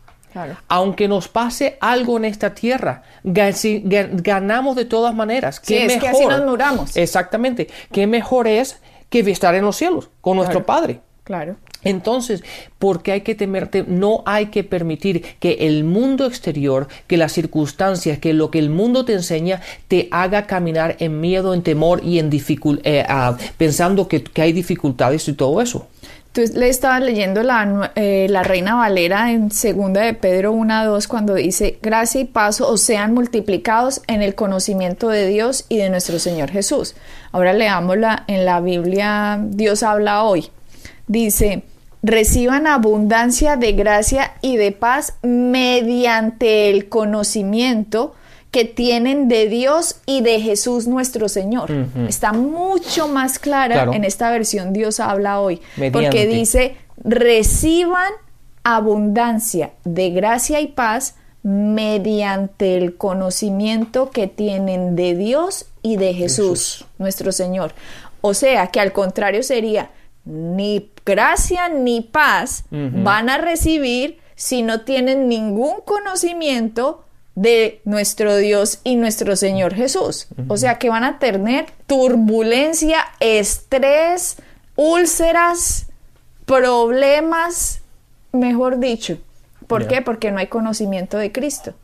Aunque 0.68 1.08
nos 1.08 1.28
pase 1.28 1.76
algo 1.80 2.16
en 2.16 2.24
esta 2.24 2.54
tierra, 2.54 3.02
ganamos 3.22 4.76
de 4.76 4.84
todas 4.84 5.14
maneras. 5.14 5.60
¿Qué 5.60 5.86
mejor? 5.86 5.92
es 5.92 6.00
que 6.00 6.09
así 6.09 6.26
nos 6.26 6.44
muramos. 6.44 6.96
Exactamente. 6.96 7.68
¿Qué 7.92 8.07
mejor 8.07 8.46
es 8.46 8.80
que 9.11 9.20
estar 9.20 9.54
en 9.54 9.64
los 9.64 9.76
cielos 9.76 10.09
con 10.20 10.38
nuestro 10.38 10.64
Padre? 10.64 11.00
Claro. 11.24 11.57
Entonces, 11.85 12.42
¿por 12.79 13.03
qué 13.03 13.12
hay 13.12 13.21
que 13.23 13.35
temerte? 13.35 13.85
No 13.87 14.23
hay 14.27 14.47
que 14.47 14.64
permitir 14.64 15.23
que 15.40 15.59
el 15.61 15.85
mundo 15.85 16.27
exterior, 16.27 16.88
que 17.07 17.16
las 17.16 17.33
circunstancias, 17.33 18.18
que 18.18 18.33
lo 18.33 18.51
que 18.51 18.59
el 18.59 18.71
mundo 18.71 19.05
te 19.05 19.14
enseña, 19.14 19.61
te 19.88 20.09
haga 20.11 20.47
caminar 20.47 20.97
en 20.99 21.21
miedo, 21.21 21.55
en 21.55 21.62
temor 21.62 22.03
y 22.05 22.18
en 22.18 22.31
eh, 22.85 23.07
pensando 23.57 24.09
que, 24.09 24.25
hay 24.37 24.53
dificultades 24.53 25.29
y 25.29 25.35
todo 25.35 25.61
eso. 25.61 25.87
Tú 26.33 26.40
le 26.55 26.71
estabas 26.71 27.03
leyendo 27.03 27.42
la, 27.42 27.92
eh, 27.95 28.27
la 28.31 28.42
Reina 28.42 28.75
Valera 28.75 29.31
en 29.33 29.51
segunda 29.51 30.01
de 30.01 30.14
Pedro 30.14 30.55
1.2 30.55 31.07
cuando 31.07 31.35
dice, 31.35 31.79
gracia 31.83 32.23
y 32.23 32.25
paso 32.25 32.68
os 32.68 32.81
sean 32.81 33.12
multiplicados 33.12 34.01
en 34.07 34.23
el 34.23 34.35
conocimiento 34.35 35.11
de 35.11 35.27
Dios 35.27 35.66
y 35.68 35.77
de 35.77 35.90
nuestro 35.90 36.18
Señor 36.18 36.51
Jesús. 36.51 36.95
Ahora 37.33 37.53
leámosla 37.53 38.25
en 38.29 38.47
la 38.47 38.61
Biblia, 38.61 39.40
Dios 39.42 39.83
habla 39.83 40.25
hoy. 40.25 40.49
Dice, 41.07 41.64
reciban 42.02 42.66
abundancia 42.66 43.56
de 43.56 43.72
gracia 43.72 44.34
y 44.40 44.56
de 44.56 44.72
paz 44.72 45.14
mediante 45.22 46.70
el 46.70 46.88
conocimiento 46.88 48.14
que 48.50 48.64
tienen 48.66 49.28
de 49.28 49.48
Dios 49.48 49.96
y 50.04 50.20
de 50.20 50.40
Jesús 50.40 50.86
nuestro 50.86 51.28
Señor. 51.28 51.70
Está 52.06 52.32
mucho 52.32 53.08
más 53.08 53.38
clara 53.38 53.88
en 53.94 54.04
esta 54.04 54.30
versión 54.30 54.72
Dios 54.72 55.00
habla 55.00 55.40
hoy, 55.40 55.60
porque 55.90 56.26
dice, 56.26 56.76
reciban 57.02 58.12
abundancia 58.62 59.72
de 59.84 60.10
gracia 60.10 60.60
y 60.60 60.68
paz 60.68 61.14
mediante 61.42 62.76
el 62.76 62.96
conocimiento 62.96 64.10
que 64.10 64.26
tienen 64.26 64.96
de 64.96 65.16
Dios 65.16 65.66
y 65.82 65.96
de 65.96 66.14
Jesús, 66.14 66.84
nuestro 66.98 67.32
Señor. 67.32 67.72
O 68.20 68.34
sea, 68.34 68.68
que 68.68 68.80
al 68.80 68.92
contrario 68.92 69.42
sería, 69.42 69.90
ni 70.24 70.90
gracia 71.04 71.68
ni 71.68 72.00
paz 72.00 72.64
van 72.70 73.28
a 73.28 73.38
recibir 73.38 74.18
si 74.35 74.62
no 74.62 74.82
tienen 74.82 75.28
ningún 75.28 75.80
conocimiento 75.85 77.04
de 77.35 77.80
nuestro 77.85 78.37
Dios 78.37 78.80
y 78.85 78.96
nuestro 78.96 79.37
Señor 79.37 79.74
Jesús. 79.74 80.28
O 80.48 80.56
sea 80.56 80.78
que 80.78 80.90
van 80.90 81.04
a 81.04 81.18
tener 81.18 81.66
turbulencia, 81.87 82.98
estrés, 83.20 84.37
úlceras, 84.76 85.87
problemas, 86.44 87.82
mejor 88.32 88.78
dicho. 88.78 89.18
¿Por 89.66 89.87
qué? 89.87 90.02
Porque 90.02 90.30
no 90.30 90.38
hay 90.38 90.48
conocimiento 90.48 91.16
de 91.16 91.32
Cristo. 91.32 91.74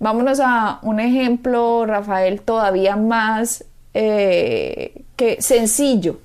Vámonos 0.00 0.40
a 0.40 0.78
un 0.82 1.00
ejemplo, 1.00 1.84
Rafael, 1.86 2.40
todavía 2.40 2.96
más 2.96 3.64
eh, 3.94 5.02
que 5.16 5.42
sencillo 5.42 6.20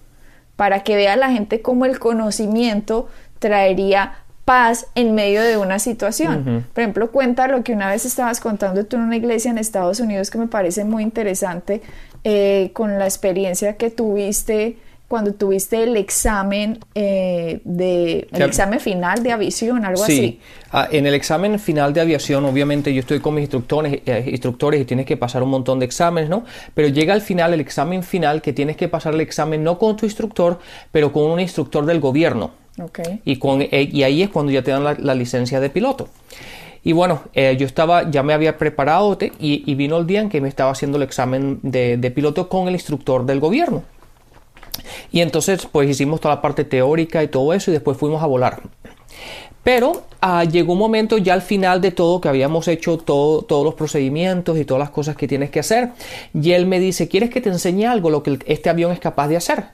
para 0.55 0.83
que 0.83 0.95
vea 0.95 1.15
la 1.15 1.31
gente 1.31 1.61
cómo 1.61 1.85
el 1.85 1.99
conocimiento 1.99 3.07
traería 3.39 4.23
paz 4.45 4.87
en 4.95 5.15
medio 5.15 5.41
de 5.41 5.57
una 5.57 5.79
situación. 5.79 6.65
Por 6.73 6.81
ejemplo, 6.81 7.11
cuenta 7.11 7.47
lo 7.47 7.63
que 7.63 7.73
una 7.73 7.89
vez 7.89 8.05
estabas 8.05 8.39
contando 8.39 8.85
tú 8.85 8.97
en 8.97 9.03
una 9.03 9.15
iglesia 9.15 9.51
en 9.51 9.57
Estados 9.57 9.99
Unidos 9.99 10.29
que 10.29 10.37
me 10.37 10.47
parece 10.47 10.83
muy 10.83 11.03
interesante 11.03 11.81
eh, 12.23 12.71
con 12.73 12.99
la 12.99 13.05
experiencia 13.05 13.77
que 13.77 13.89
tuviste 13.89 14.77
cuando 15.07 15.33
tuviste 15.33 15.83
el 15.83 15.95
examen 15.95 16.79
eh, 16.95 17.59
de 17.65 18.27
el 18.31 18.41
examen 18.41 18.79
final 18.79 19.21
de 19.21 19.31
aviación, 19.31 19.85
algo 19.85 20.03
sí. 20.03 20.11
así. 20.11 20.39
Ah, 20.71 20.87
en 20.91 21.05
el 21.05 21.13
examen 21.13 21.59
final 21.59 21.93
de 21.93 22.01
aviación, 22.01 22.45
obviamente 22.45 22.91
yo 22.93 23.01
estoy 23.01 23.19
con 23.19 23.35
mis 23.35 23.43
instructores, 23.43 24.01
eh, 24.05 24.25
instructores 24.31 24.81
y 24.81 24.85
tienes 24.85 25.05
que 25.05 25.15
pasar 25.15 25.43
un 25.43 25.49
montón 25.49 25.77
de 25.77 25.85
exámenes, 25.85 26.29
¿no? 26.29 26.45
Pero 26.73 26.87
llega 26.87 27.13
al 27.13 27.21
final 27.21 27.53
el 27.53 27.59
examen 27.59 28.01
final 28.01 28.41
que 28.41 28.53
tienes 28.53 28.75
que 28.75 28.87
pasar 28.87 29.13
el 29.13 29.21
examen 29.21 29.63
no 29.63 29.77
con 29.77 29.95
tu 29.95 30.07
instructor, 30.07 30.59
pero 30.91 31.11
con 31.11 31.29
un 31.29 31.39
instructor 31.39 31.85
del 31.85 31.99
gobierno. 31.99 32.51
Okay. 32.81 33.21
Y, 33.23 33.35
con, 33.35 33.61
eh, 33.61 33.89
y 33.91 34.01
ahí 34.01 34.23
es 34.23 34.29
cuando 34.29 34.51
ya 34.51 34.63
te 34.63 34.71
dan 34.71 34.83
la, 34.83 35.13
licencia 35.13 35.59
de 35.59 35.69
piloto. 35.69 36.09
Y 36.83 36.91
bueno, 36.91 37.21
yo 37.33 37.65
estaba, 37.65 38.09
ya 38.09 38.23
me 38.23 38.33
había 38.33 38.57
preparado 38.57 39.17
y, 39.39 39.75
vino 39.75 39.99
el 39.99 40.07
día 40.07 40.19
en 40.21 40.29
que 40.29 40.41
me 40.41 40.49
estaba 40.49 40.71
haciendo 40.71 40.97
el 40.97 41.03
examen 41.03 41.59
de, 41.61 41.97
de 41.97 42.11
piloto 42.11 42.49
con 42.49 42.67
el 42.67 42.73
instructor 42.73 43.25
del 43.25 43.39
gobierno. 43.39 43.83
Y 45.11 45.21
entonces 45.21 45.67
pues 45.71 45.89
hicimos 45.89 46.19
toda 46.19 46.35
la 46.35 46.41
parte 46.41 46.63
teórica 46.63 47.23
y 47.23 47.27
todo 47.27 47.53
eso 47.53 47.71
y 47.71 47.73
después 47.73 47.97
fuimos 47.97 48.21
a 48.23 48.25
volar. 48.25 48.61
Pero 49.63 50.03
ah, 50.19 50.43
llegó 50.43 50.73
un 50.73 50.79
momento 50.79 51.17
ya 51.17 51.33
al 51.33 51.41
final 51.41 51.79
de 51.79 51.91
todo 51.91 52.19
que 52.19 52.27
habíamos 52.27 52.67
hecho 52.67 52.97
todo, 52.97 53.43
todos 53.43 53.63
los 53.63 53.75
procedimientos 53.75 54.57
y 54.57 54.65
todas 54.65 54.79
las 54.79 54.89
cosas 54.89 55.15
que 55.15 55.27
tienes 55.27 55.49
que 55.51 55.61
hacer. 55.61 55.91
Y 56.33 56.51
él 56.51 56.65
me 56.65 56.79
dice, 56.79 57.07
¿quieres 57.07 57.29
que 57.29 57.39
te 57.39 57.49
enseñe 57.49 57.85
algo 57.85 58.09
lo 58.09 58.23
que 58.23 58.39
este 58.45 58.69
avión 58.69 58.91
es 58.91 58.99
capaz 58.99 59.29
de 59.29 59.37
hacer? 59.37 59.65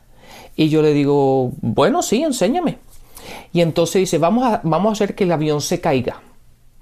Y 0.56 0.70
yo 0.70 0.82
le 0.82 0.94
digo, 0.94 1.52
bueno, 1.62 2.04
sí, 2.04 2.22
enséñame. 2.22 2.78
Y 3.52 3.62
entonces 3.62 4.02
dice, 4.02 4.20
vamos 4.20 4.46
a, 4.46 4.62
vamos 4.64 4.90
a 4.90 4.94
hacer 4.94 5.16
que 5.16 5.24
el 5.24 5.32
avión 5.32 5.62
se 5.62 5.82
caiga. 5.82 6.22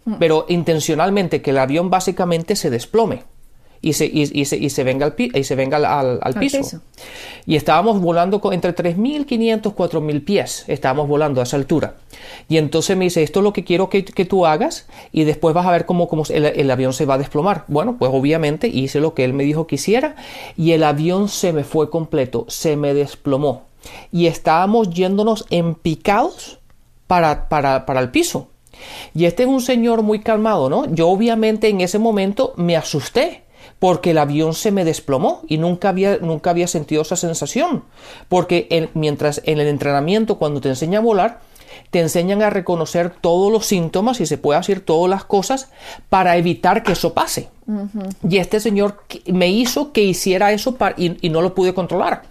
Mm. 0.03 0.15
Pero 0.19 0.45
intencionalmente, 0.49 1.41
que 1.41 1.51
el 1.51 1.59
avión 1.59 1.89
básicamente 1.89 2.57
se 2.57 2.69
desplome 2.69 3.23
y 3.81 3.93
se, 3.93 4.05
y, 4.05 4.45
se, 4.45 4.57
y 4.57 4.69
se 4.69 4.83
venga 4.83 5.05
al, 5.05 5.15
y 5.17 5.43
se 5.43 5.55
venga 5.55 5.77
al, 5.77 6.19
al, 6.21 6.33
piso. 6.35 6.81
Y 7.45 7.55
estábamos 7.55 8.01
volando 8.01 8.41
con, 8.41 8.53
entre 8.53 8.75
3.500 8.75 9.73
4.000 9.75 10.25
pies, 10.25 10.65
estábamos 10.67 11.07
volando 11.07 11.39
a 11.41 11.43
esa 11.43 11.57
altura. 11.57 11.95
Y 12.49 12.57
entonces 12.57 12.97
me 12.97 13.05
dice, 13.05 13.23
esto 13.23 13.39
es 13.39 13.43
lo 13.43 13.53
que 13.53 13.63
quiero 13.63 13.89
que, 13.89 14.03
que 14.03 14.25
tú 14.25 14.45
hagas 14.45 14.87
y 15.11 15.23
después 15.23 15.53
vas 15.53 15.65
a 15.65 15.71
ver 15.71 15.85
cómo, 15.85 16.07
cómo 16.07 16.23
el, 16.29 16.45
el, 16.45 16.71
avión 16.71 16.93
se 16.93 17.05
va 17.05 17.15
a 17.15 17.17
desplomar. 17.17 17.65
Bueno, 17.67 17.97
pues 17.97 18.11
obviamente 18.13 18.67
hice 18.67 18.99
lo 18.99 19.13
que 19.13 19.23
él 19.23 19.33
me 19.33 19.43
dijo 19.43 19.67
que 19.67 19.75
hiciera 19.75 20.15
y 20.57 20.71
el 20.71 20.83
avión 20.83 21.29
se 21.29 21.53
me 21.53 21.63
fue 21.63 21.89
completo, 21.89 22.45
se 22.47 22.75
me 22.75 22.93
desplomó. 22.93 23.63
Y 24.11 24.27
estábamos 24.27 24.89
yéndonos 24.89 25.45
en 25.49 25.75
picados 25.75 26.59
para, 27.05 27.47
para, 27.47 27.85
para 27.85 27.99
el 27.99 28.09
piso. 28.09 28.49
Y 29.13 29.25
este 29.25 29.43
es 29.43 29.49
un 29.49 29.61
señor 29.61 30.03
muy 30.03 30.19
calmado, 30.19 30.69
¿no? 30.69 30.85
Yo 30.93 31.09
obviamente 31.09 31.67
en 31.69 31.81
ese 31.81 31.97
momento 31.97 32.53
me 32.57 32.75
asusté 32.75 33.43
porque 33.79 34.11
el 34.11 34.17
avión 34.17 34.53
se 34.53 34.71
me 34.71 34.85
desplomó 34.85 35.41
y 35.47 35.57
nunca 35.57 35.89
había, 35.89 36.17
nunca 36.17 36.49
había 36.49 36.67
sentido 36.67 37.01
esa 37.01 37.15
sensación. 37.15 37.83
Porque 38.27 38.89
mientras 38.93 39.41
en 39.45 39.59
el 39.59 39.67
entrenamiento, 39.67 40.37
cuando 40.37 40.61
te 40.61 40.69
enseñan 40.69 41.03
a 41.03 41.05
volar, 41.05 41.39
te 41.91 41.99
enseñan 41.99 42.41
a 42.41 42.49
reconocer 42.49 43.09
todos 43.09 43.51
los 43.51 43.65
síntomas 43.65 44.19
y 44.19 44.25
se 44.25 44.37
puede 44.37 44.59
hacer 44.59 44.81
todas 44.81 45.09
las 45.09 45.23
cosas 45.23 45.69
para 46.09 46.37
evitar 46.37 46.83
que 46.83 46.93
eso 46.93 47.13
pase. 47.13 47.49
Y 48.27 48.37
este 48.37 48.59
señor 48.61 49.03
me 49.25 49.49
hizo 49.49 49.91
que 49.91 50.01
hiciera 50.01 50.53
eso 50.53 50.77
y, 50.97 51.29
no 51.29 51.41
lo 51.41 51.53
pude 51.53 51.73
controlar. 51.73 52.23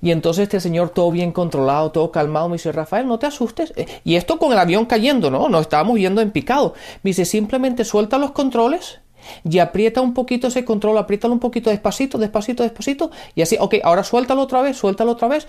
Y 0.00 0.10
entonces 0.10 0.44
este 0.44 0.60
señor, 0.60 0.90
todo 0.90 1.10
bien 1.10 1.32
controlado, 1.32 1.92
todo 1.92 2.10
calmado, 2.10 2.48
me 2.48 2.54
dice, 2.54 2.72
Rafael, 2.72 3.06
no 3.06 3.18
te 3.18 3.26
asustes. 3.26 3.72
Eh, 3.76 3.86
y 4.04 4.16
esto 4.16 4.38
con 4.38 4.52
el 4.52 4.58
avión 4.58 4.86
cayendo, 4.86 5.30
¿no? 5.30 5.48
Nos 5.48 5.62
estábamos 5.62 5.98
yendo 5.98 6.22
en 6.22 6.30
picado. 6.30 6.74
Me 7.02 7.10
dice, 7.10 7.26
simplemente 7.26 7.84
suelta 7.84 8.16
los 8.16 8.32
controles 8.32 9.00
y 9.48 9.58
aprieta 9.58 10.00
un 10.00 10.14
poquito 10.14 10.48
ese 10.48 10.64
control, 10.64 10.98
apriétalo 10.98 11.34
un 11.34 11.40
poquito 11.40 11.70
despacito, 11.70 12.18
despacito, 12.18 12.62
despacito, 12.62 13.10
y 13.34 13.42
así, 13.42 13.56
ok, 13.58 13.76
ahora 13.82 14.04
suéltalo 14.04 14.42
otra 14.42 14.62
vez, 14.62 14.76
suéltalo 14.76 15.12
otra 15.12 15.28
vez, 15.28 15.46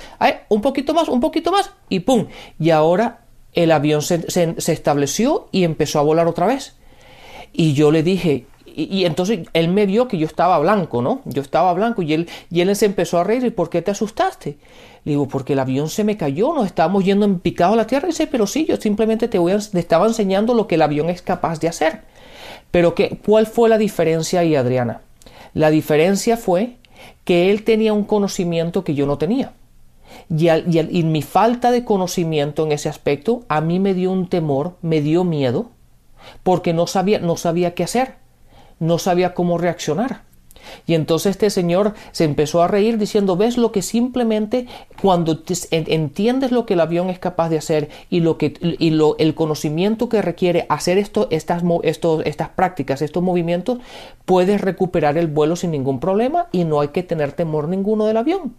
un 0.50 0.62
poquito 0.62 0.94
más, 0.94 1.08
un 1.08 1.20
poquito 1.20 1.52
más, 1.52 1.72
y 1.90 2.02
¡pum! 2.02 2.28
Y 2.60 2.70
ahora 2.70 3.26
el 3.56 3.72
avión 3.72 4.02
se, 4.02 4.26
estableció 4.58 5.48
y 5.52 5.64
empezó 5.64 6.00
a 6.00 6.04
volar 6.04 6.28
otra 6.28 6.46
vez. 6.46 6.76
Y 7.54 7.74
yo 7.74 7.90
le 7.90 8.04
dije, 8.04 8.48
y, 8.66 9.06
entonces 9.06 9.48
él 9.54 9.70
me 9.70 9.86
vio 9.86 10.10
que 10.10 10.18
yo 10.18 10.28
estaba 10.28 10.60
blanco, 10.60 11.02
¿no? 11.02 11.22
Yo 11.24 11.42
estaba 11.42 11.74
blanco 11.74 12.02
y 12.02 12.14
él, 12.14 12.30
y 12.52 12.60
él 12.60 12.76
se 12.76 12.86
empezó 12.86 13.18
a 13.18 13.24
reír, 13.24 13.46
¿y 13.46 13.50
por 13.50 13.70
qué 13.70 13.82
te 13.82 13.92
asustaste? 13.92 14.58
Le 15.06 15.14
digo, 15.14 15.28
porque 15.28 15.54
el 15.54 15.60
avión 15.60 15.88
se 15.88 16.04
me 16.04 16.18
cayó, 16.18 16.54
nos 16.54 16.66
estábamos 16.66 17.06
yendo 17.06 17.26
en 17.26 17.40
picado 17.40 17.74
a 17.74 17.78
la 17.78 17.88
tierra. 17.88 18.08
Y 18.08 18.12
dice, 18.12 18.28
pero 18.28 18.46
sí, 18.46 18.66
yo 18.66 18.76
simplemente 18.76 19.30
te, 19.30 19.40
voy 19.40 19.54
a, 19.54 19.60
te 19.60 19.80
estaba 19.80 20.06
enseñando 20.06 20.54
lo 20.54 20.68
que 20.68 20.76
el 20.76 20.82
avión 20.82 21.10
es 21.10 21.22
capaz 21.22 21.60
de 21.60 21.70
hacer. 21.70 22.02
Pero 22.76 22.94
¿qué, 22.94 23.18
¿cuál 23.26 23.48
fue 23.48 23.70
la 23.70 23.78
diferencia 23.78 24.42
ahí, 24.42 24.54
Adriana? 24.54 25.00
La 25.54 25.70
diferencia 25.70 26.36
fue 26.36 26.76
que 27.24 27.50
él 27.50 27.64
tenía 27.64 27.94
un 27.94 28.04
conocimiento 28.04 28.84
que 28.84 28.96
yo 28.96 29.06
no 29.06 29.18
tenía. 29.18 29.54
Y, 30.30 30.50
y, 30.50 31.04
mi 31.04 31.22
falta 31.22 31.72
de 31.72 31.86
conocimiento 31.86 32.66
en 32.66 32.74
ese 32.74 32.90
aspecto 32.90 33.44
a 33.48 33.62
mí 33.62 33.80
me 33.80 33.94
dio 33.94 34.12
un 34.12 34.28
temor, 34.28 34.76
me 34.82 35.00
dio 35.00 35.24
miedo, 35.24 35.70
porque 36.44 36.74
no 36.74 36.86
sabía, 36.86 37.20
no 37.20 37.38
sabía 37.38 37.74
qué 37.76 37.86
hacer, 37.86 38.16
no 38.82 39.00
sabía 39.00 39.34
cómo 39.34 39.58
reaccionar. 39.58 40.24
Y 40.86 40.94
entonces 40.94 41.32
este 41.32 41.50
señor 41.50 41.94
se 42.12 42.24
empezó 42.24 42.62
a 42.62 42.68
reír 42.68 42.98
diciendo, 42.98 43.36
ves 43.38 43.58
lo 43.58 43.72
que 43.72 43.82
simplemente 43.82 44.68
cuando 45.02 45.44
entiendes 45.72 46.52
lo 46.52 46.66
que 46.66 46.74
el 46.74 46.80
avión 46.80 47.10
es 47.10 47.20
capaz 47.20 47.50
de 47.50 47.58
hacer 47.58 47.90
y, 48.10 48.20
lo 48.20 48.38
que, 48.38 48.54
y 48.62 48.90
lo, 48.92 49.18
el 49.18 49.36
conocimiento 49.36 50.10
que 50.10 50.22
requiere 50.22 50.66
hacer 50.70 50.98
esto, 50.98 51.28
estas, 51.32 51.64
estos, 51.84 52.26
estas 52.26 52.50
prácticas, 52.50 53.02
estos 53.02 53.24
movimientos, 53.24 53.80
puedes 54.26 54.62
recuperar 54.62 55.18
el 55.18 55.28
vuelo 55.28 55.56
sin 55.56 55.72
ningún 55.72 56.00
problema 56.00 56.48
y 56.52 56.64
no 56.64 56.82
hay 56.82 56.90
que 56.90 57.04
tener 57.04 57.32
temor 57.32 57.68
ninguno 57.68 58.06
del 58.06 58.18
avión. 58.18 58.56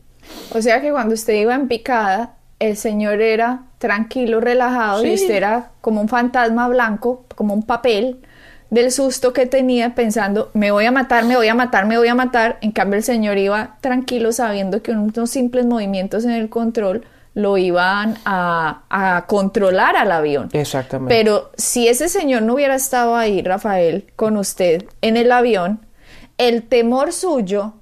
O 0.54 0.60
sea 0.60 0.80
que 0.80 0.90
cuando 0.90 1.14
usted 1.14 1.34
iba 1.34 1.54
en 1.54 1.68
picada, 1.68 2.36
el 2.58 2.76
señor 2.76 3.20
era 3.20 3.64
tranquilo, 3.78 4.40
relajado 4.40 5.04
y 5.04 5.14
usted 5.14 5.34
era 5.34 5.70
como 5.80 6.00
un 6.00 6.08
fantasma 6.08 6.68
blanco, 6.68 7.24
como 7.34 7.54
un 7.54 7.62
papel 7.62 8.20
del 8.70 8.90
susto 8.90 9.32
que 9.32 9.46
tenía 9.46 9.94
pensando, 9.94 10.50
me 10.54 10.70
voy 10.70 10.86
a 10.86 10.92
matar, 10.92 11.24
me 11.24 11.36
voy 11.36 11.48
a 11.48 11.54
matar, 11.54 11.86
me 11.86 11.98
voy 11.98 12.08
a 12.08 12.14
matar. 12.14 12.58
En 12.60 12.72
cambio 12.72 12.96
el 12.96 13.04
señor 13.04 13.38
iba 13.38 13.76
tranquilo 13.80 14.32
sabiendo 14.32 14.82
que 14.82 14.92
unos 14.92 15.30
simples 15.30 15.66
movimientos 15.66 16.24
en 16.24 16.32
el 16.32 16.48
control 16.48 17.04
lo 17.34 17.58
iban 17.58 18.16
a, 18.24 18.82
a 18.88 19.26
controlar 19.26 19.96
al 19.96 20.10
avión. 20.10 20.48
Exactamente. 20.52 21.14
Pero 21.14 21.50
si 21.56 21.86
ese 21.86 22.08
señor 22.08 22.42
no 22.42 22.54
hubiera 22.54 22.74
estado 22.74 23.14
ahí, 23.14 23.42
Rafael, 23.42 24.06
con 24.16 24.38
usted 24.38 24.86
en 25.02 25.18
el 25.18 25.30
avión, 25.30 25.80
el 26.38 26.62
temor 26.62 27.12
suyo 27.12 27.74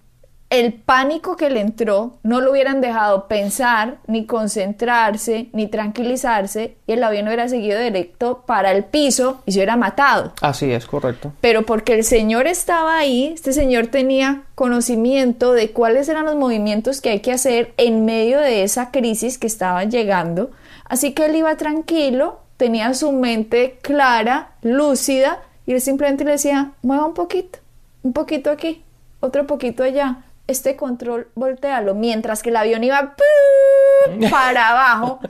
el 0.54 0.72
pánico 0.72 1.36
que 1.36 1.50
le 1.50 1.60
entró 1.60 2.18
no 2.22 2.40
lo 2.40 2.52
hubieran 2.52 2.80
dejado 2.80 3.26
pensar, 3.26 3.98
ni 4.06 4.24
concentrarse, 4.24 5.48
ni 5.52 5.66
tranquilizarse, 5.66 6.76
y 6.86 6.92
el 6.92 7.02
avión 7.02 7.26
hubiera 7.26 7.48
seguido 7.48 7.80
directo 7.80 8.44
para 8.46 8.70
el 8.70 8.84
piso 8.84 9.42
y 9.46 9.52
se 9.52 9.58
hubiera 9.58 9.76
matado. 9.76 10.32
Así 10.40 10.70
es, 10.70 10.86
correcto. 10.86 11.32
Pero 11.40 11.66
porque 11.66 11.94
el 11.94 12.04
señor 12.04 12.46
estaba 12.46 12.96
ahí, 12.96 13.32
este 13.34 13.52
señor 13.52 13.88
tenía 13.88 14.42
conocimiento 14.54 15.52
de 15.52 15.72
cuáles 15.72 16.08
eran 16.08 16.26
los 16.26 16.36
movimientos 16.36 17.00
que 17.00 17.10
hay 17.10 17.20
que 17.20 17.32
hacer 17.32 17.74
en 17.76 18.04
medio 18.04 18.38
de 18.38 18.62
esa 18.62 18.92
crisis 18.92 19.38
que 19.38 19.48
estaba 19.48 19.84
llegando, 19.84 20.52
así 20.84 21.12
que 21.12 21.26
él 21.26 21.34
iba 21.34 21.56
tranquilo, 21.56 22.38
tenía 22.56 22.94
su 22.94 23.10
mente 23.10 23.78
clara, 23.82 24.52
lúcida, 24.62 25.42
y 25.66 25.72
él 25.72 25.80
simplemente 25.80 26.24
le 26.24 26.32
decía, 26.32 26.72
mueva 26.82 27.06
un 27.06 27.14
poquito, 27.14 27.58
un 28.02 28.12
poquito 28.12 28.50
aquí, 28.50 28.84
otro 29.20 29.46
poquito 29.46 29.82
allá, 29.82 30.23
este 30.46 30.76
control 30.76 31.28
voltealo, 31.34 31.94
mientras 31.94 32.42
que 32.42 32.50
el 32.50 32.56
avión 32.56 32.84
iba 32.84 33.14
para 34.30 34.68
abajo, 34.70 35.20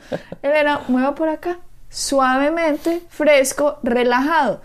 él 0.43 0.53
era, 0.53 0.83
mueva 0.89 1.15
por 1.15 1.29
acá, 1.29 1.59
suavemente, 1.89 3.03
fresco, 3.09 3.79
relajado. 3.83 4.61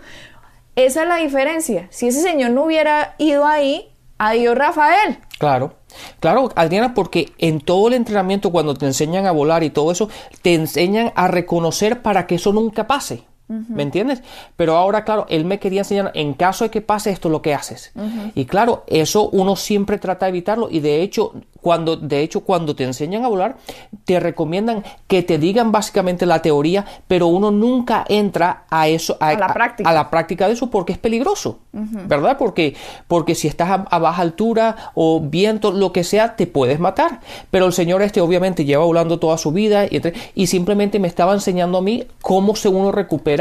Esa 0.76 1.02
es 1.02 1.08
la 1.08 1.16
diferencia. 1.16 1.88
Si 1.90 2.08
ese 2.08 2.22
señor 2.22 2.50
no 2.50 2.64
hubiera 2.64 3.14
ido 3.18 3.46
ahí, 3.46 3.92
adiós 4.18 4.56
Rafael. 4.56 5.18
Claro. 5.38 5.74
Claro, 6.20 6.50
Adriana, 6.54 6.94
porque 6.94 7.32
en 7.38 7.60
todo 7.60 7.88
el 7.88 7.94
entrenamiento, 7.94 8.52
cuando 8.52 8.74
te 8.74 8.86
enseñan 8.86 9.26
a 9.26 9.32
volar 9.32 9.64
y 9.64 9.70
todo 9.70 9.90
eso, 9.90 10.08
te 10.42 10.54
enseñan 10.54 11.12
a 11.16 11.28
reconocer 11.28 12.02
para 12.02 12.26
que 12.26 12.36
eso 12.36 12.52
nunca 12.52 12.86
pase. 12.86 13.24
¿Me 13.50 13.82
entiendes? 13.82 14.22
Pero 14.54 14.76
ahora, 14.76 15.04
claro, 15.04 15.26
él 15.28 15.44
me 15.44 15.58
quería 15.58 15.80
enseñar, 15.80 16.12
en 16.14 16.34
caso 16.34 16.62
de 16.62 16.70
que 16.70 16.82
pase 16.82 17.10
esto, 17.10 17.28
lo 17.28 17.42
que 17.42 17.52
haces. 17.52 17.92
Y 18.36 18.44
claro, 18.44 18.84
eso 18.86 19.28
uno 19.30 19.56
siempre 19.56 19.98
trata 19.98 20.26
de 20.26 20.30
evitarlo. 20.30 20.68
Y 20.70 20.78
de 20.78 21.02
hecho, 21.02 21.32
cuando, 21.60 21.96
de 21.96 22.22
hecho, 22.22 22.42
cuando 22.42 22.76
te 22.76 22.84
enseñan 22.84 23.24
a 23.24 23.28
volar, 23.28 23.56
te 24.04 24.20
recomiendan 24.20 24.84
que 25.08 25.24
te 25.24 25.38
digan 25.38 25.72
básicamente 25.72 26.26
la 26.26 26.42
teoría, 26.42 26.86
pero 27.08 27.26
uno 27.26 27.50
nunca 27.50 28.04
entra 28.08 28.66
a 28.70 28.86
eso, 28.86 29.16
a, 29.18 29.34
la, 29.34 29.52
práctica. 29.52 29.90
A, 29.90 29.92
la 29.92 30.10
práctica 30.10 30.46
de 30.46 30.52
eso 30.52 30.70
porque 30.70 30.92
es 30.92 30.98
peligroso, 30.98 31.58
¿verdad? 31.72 32.38
Porque, 32.38 32.76
porque 33.08 33.34
si 33.34 33.48
estás 33.48 33.80
a, 33.84 33.98
baja 33.98 34.22
altura 34.22 34.92
o 34.94 35.20
viento, 35.20 35.72
lo 35.72 35.92
que 35.92 36.04
sea, 36.04 36.36
te 36.36 36.46
puedes 36.46 36.78
matar. 36.78 37.20
Pero 37.50 37.66
el 37.66 37.72
señor 37.72 38.02
este 38.02 38.20
obviamente 38.20 38.64
lleva 38.64 38.84
volando 38.84 39.18
toda 39.18 39.36
su 39.38 39.50
vida 39.50 39.86
y, 39.86 40.00
y 40.36 40.46
simplemente 40.46 41.00
me 41.00 41.08
estaba 41.08 41.34
enseñando 41.34 41.78
a 41.78 41.82
mí 41.82 42.06
cómo 42.22 42.54
se 42.54 42.68
uno 42.68 42.92
recupera 42.92 43.39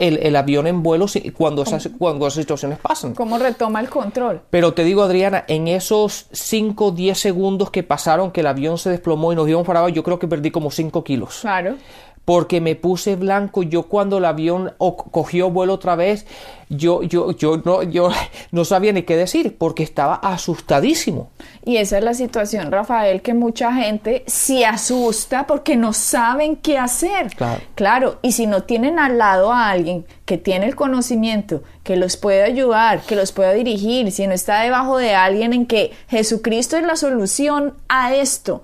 el, 0.00 0.34
avión 0.34 0.66
en 0.66 0.82
vuelo 0.82 1.06
cuando 1.36 1.62
esas, 1.62 1.90
cuando 1.98 2.26
esas 2.26 2.40
situaciones 2.40 2.78
pasan. 2.78 3.14
¿Cómo 3.14 3.38
retoma 3.38 3.80
el 3.80 3.90
control? 3.90 4.40
Pero 4.48 4.72
te 4.72 4.82
digo, 4.82 5.02
Adriana, 5.02 5.44
en 5.46 5.68
esos 5.68 6.26
5 6.32 6.86
o 6.86 6.90
10 6.90 7.18
segundos 7.18 7.70
que 7.70 7.82
pasaron 7.82 8.30
que 8.30 8.40
el 8.40 8.46
avión 8.46 8.78
se 8.78 8.88
desplomó 8.88 9.32
y 9.32 9.36
nos 9.36 9.46
íbamos 9.48 9.66
para 9.66 9.80
abajo, 9.80 9.94
yo 9.94 10.02
creo 10.02 10.18
que 10.18 10.26
perdí 10.26 10.50
como 10.50 10.70
5 10.70 11.04
kilos. 11.04 11.40
Claro 11.42 11.76
porque 12.24 12.60
me 12.60 12.76
puse 12.76 13.16
blanco. 13.16 13.62
Yo 13.62 13.84
cuando 13.84 14.18
el 14.18 14.24
avión 14.24 14.72
cogió 14.78 15.50
vuelo 15.50 15.74
otra 15.74 15.96
vez, 15.96 16.26
yo, 16.68 17.02
yo, 17.02 17.32
yo, 17.32 17.60
no, 17.64 17.82
yo 17.82 18.10
no 18.52 18.64
sabía 18.64 18.92
ni 18.92 19.02
qué 19.02 19.16
decir 19.16 19.56
porque 19.58 19.82
estaba 19.82 20.14
asustadísimo. 20.14 21.30
Y 21.64 21.78
esa 21.78 21.98
es 21.98 22.04
la 22.04 22.14
situación, 22.14 22.70
Rafael, 22.70 23.22
que 23.22 23.34
mucha 23.34 23.72
gente 23.72 24.22
se 24.26 24.64
asusta 24.64 25.46
porque 25.46 25.76
no 25.76 25.92
saben 25.92 26.56
qué 26.56 26.78
hacer. 26.78 27.30
Claro. 27.34 27.60
claro, 27.74 28.18
y 28.22 28.32
si 28.32 28.46
no 28.46 28.62
tienen 28.62 28.98
al 28.98 29.18
lado 29.18 29.52
a 29.52 29.70
alguien 29.70 30.06
que 30.24 30.38
tiene 30.38 30.66
el 30.66 30.76
conocimiento, 30.76 31.62
que 31.82 31.96
los 31.96 32.16
puede 32.16 32.44
ayudar, 32.44 33.00
que 33.00 33.16
los 33.16 33.32
pueda 33.32 33.52
dirigir, 33.52 34.12
si 34.12 34.26
no 34.28 34.32
está 34.32 34.60
debajo 34.60 34.96
de 34.96 35.14
alguien 35.14 35.52
en 35.52 35.66
que 35.66 35.90
Jesucristo 36.08 36.76
es 36.76 36.84
la 36.84 36.94
solución 36.94 37.74
a 37.88 38.14
esto, 38.14 38.62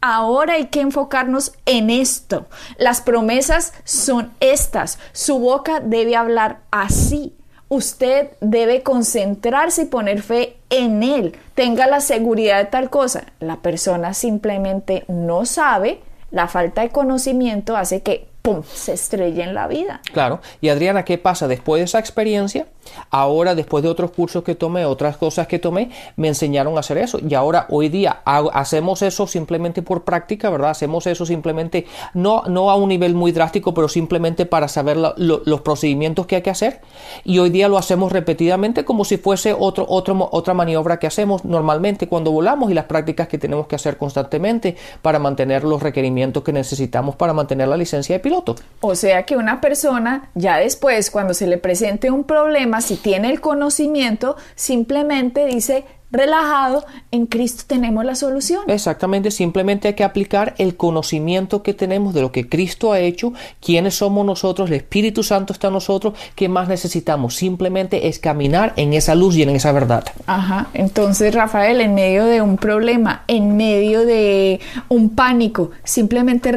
Ahora 0.00 0.54
hay 0.54 0.66
que 0.66 0.80
enfocarnos 0.80 1.52
en 1.64 1.90
esto. 1.90 2.46
Las 2.78 3.00
promesas 3.00 3.72
son 3.84 4.32
estas. 4.40 4.98
Su 5.12 5.38
boca 5.38 5.80
debe 5.80 6.16
hablar 6.16 6.60
así. 6.70 7.34
Usted 7.68 8.28
debe 8.40 8.82
concentrarse 8.82 9.82
y 9.82 9.86
poner 9.86 10.22
fe 10.22 10.56
en 10.70 11.02
él. 11.02 11.36
Tenga 11.54 11.86
la 11.88 12.00
seguridad 12.00 12.58
de 12.58 12.66
tal 12.66 12.90
cosa. 12.90 13.24
La 13.40 13.56
persona 13.56 14.14
simplemente 14.14 15.04
no 15.08 15.44
sabe. 15.46 16.00
La 16.30 16.46
falta 16.46 16.82
de 16.82 16.90
conocimiento 16.90 17.76
hace 17.76 18.02
que 18.02 18.28
¡pum! 18.42 18.62
se 18.62 18.92
estrella 18.92 19.44
en 19.44 19.54
la 19.54 19.66
vida. 19.66 20.00
Claro. 20.12 20.40
Y 20.60 20.68
Adriana, 20.68 21.04
¿qué 21.04 21.18
pasa? 21.18 21.48
Después 21.48 21.80
de 21.80 21.84
esa 21.84 21.98
experiencia, 21.98 22.66
ahora 23.10 23.54
después 23.54 23.82
de 23.82 23.90
otros 23.90 24.10
cursos 24.10 24.44
que 24.44 24.54
tomé, 24.54 24.84
otras 24.84 25.16
cosas 25.16 25.46
que 25.46 25.58
tomé, 25.58 25.90
me 26.16 26.28
enseñaron 26.28 26.76
a 26.76 26.80
hacer 26.80 26.98
eso. 26.98 27.18
Y 27.26 27.34
ahora, 27.34 27.66
hoy 27.68 27.88
día, 27.88 28.20
hacemos 28.24 29.02
eso 29.02 29.26
simplemente 29.26 29.82
por 29.82 30.04
práctica, 30.04 30.50
¿verdad? 30.50 30.70
Hacemos 30.70 31.06
eso 31.06 31.26
simplemente, 31.26 31.86
no, 32.14 32.42
no 32.48 32.70
a 32.70 32.76
un 32.76 32.88
nivel 32.88 33.14
muy 33.14 33.32
drástico, 33.32 33.74
pero 33.74 33.88
simplemente 33.88 34.46
para 34.46 34.68
saber 34.68 34.96
los 34.96 35.60
procedimientos 35.60 36.26
que 36.26 36.36
hay 36.36 36.42
que 36.42 36.50
hacer. 36.50 36.80
Y 37.24 37.38
hoy 37.38 37.50
día 37.50 37.68
lo 37.68 37.78
hacemos 37.78 38.12
repetidamente 38.12 38.84
como 38.84 39.04
si 39.04 39.16
fuese 39.16 39.54
otro, 39.58 39.86
otro, 39.88 40.28
otra 40.32 40.54
maniobra 40.54 40.98
que 40.98 41.06
hacemos 41.06 41.44
normalmente 41.44 42.08
cuando 42.08 42.30
volamos 42.30 42.70
y 42.70 42.74
las 42.74 42.84
prácticas 42.84 43.28
que 43.28 43.38
tenemos 43.38 43.66
que 43.66 43.76
hacer 43.76 43.96
constantemente 43.96 44.76
para 45.02 45.18
mantener 45.18 45.64
los 45.64 45.82
requerimientos 45.82 46.42
que 46.42 46.52
necesitamos 46.52 47.16
para 47.16 47.32
mantener 47.32 47.68
la 47.68 47.76
licencia 47.76 48.14
de 48.14 48.20
piloto. 48.20 48.56
O 48.80 48.94
sea 48.94 49.24
que 49.24 49.36
una 49.36 49.60
persona 49.60 50.30
ya 50.34 50.58
después, 50.58 51.10
cuando 51.10 51.34
se 51.34 51.46
le 51.46 51.58
presente 51.58 52.10
un 52.10 52.24
problema, 52.24 52.75
si 52.80 52.96
tiene 52.96 53.30
el 53.30 53.40
conocimiento, 53.40 54.36
simplemente 54.54 55.46
dice, 55.46 55.84
relajado, 56.10 56.84
en 57.10 57.26
Cristo 57.26 57.64
tenemos 57.66 58.04
la 58.04 58.14
solución. 58.14 58.62
Exactamente, 58.68 59.30
simplemente 59.30 59.88
hay 59.88 59.94
que 59.94 60.04
aplicar 60.04 60.54
el 60.58 60.76
conocimiento 60.76 61.62
que 61.62 61.74
tenemos 61.74 62.14
de 62.14 62.22
lo 62.22 62.32
que 62.32 62.48
Cristo 62.48 62.92
ha 62.92 63.00
hecho, 63.00 63.32
quiénes 63.60 63.96
somos 63.96 64.24
nosotros, 64.24 64.70
el 64.70 64.76
Espíritu 64.76 65.22
Santo 65.22 65.52
está 65.52 65.68
en 65.68 65.74
nosotros, 65.74 66.14
¿qué 66.34 66.48
más 66.48 66.68
necesitamos? 66.68 67.34
Simplemente 67.34 68.08
es 68.08 68.18
caminar 68.18 68.72
en 68.76 68.92
esa 68.92 69.14
luz 69.14 69.36
y 69.36 69.42
en 69.42 69.50
esa 69.50 69.72
verdad. 69.72 70.04
Ajá, 70.26 70.68
entonces 70.74 71.34
Rafael, 71.34 71.80
en 71.80 71.94
medio 71.94 72.24
de 72.24 72.40
un 72.40 72.56
problema, 72.56 73.24
en 73.26 73.56
medio 73.56 74.06
de 74.06 74.60
un 74.88 75.10
pánico, 75.10 75.70
simplemente 75.84 76.52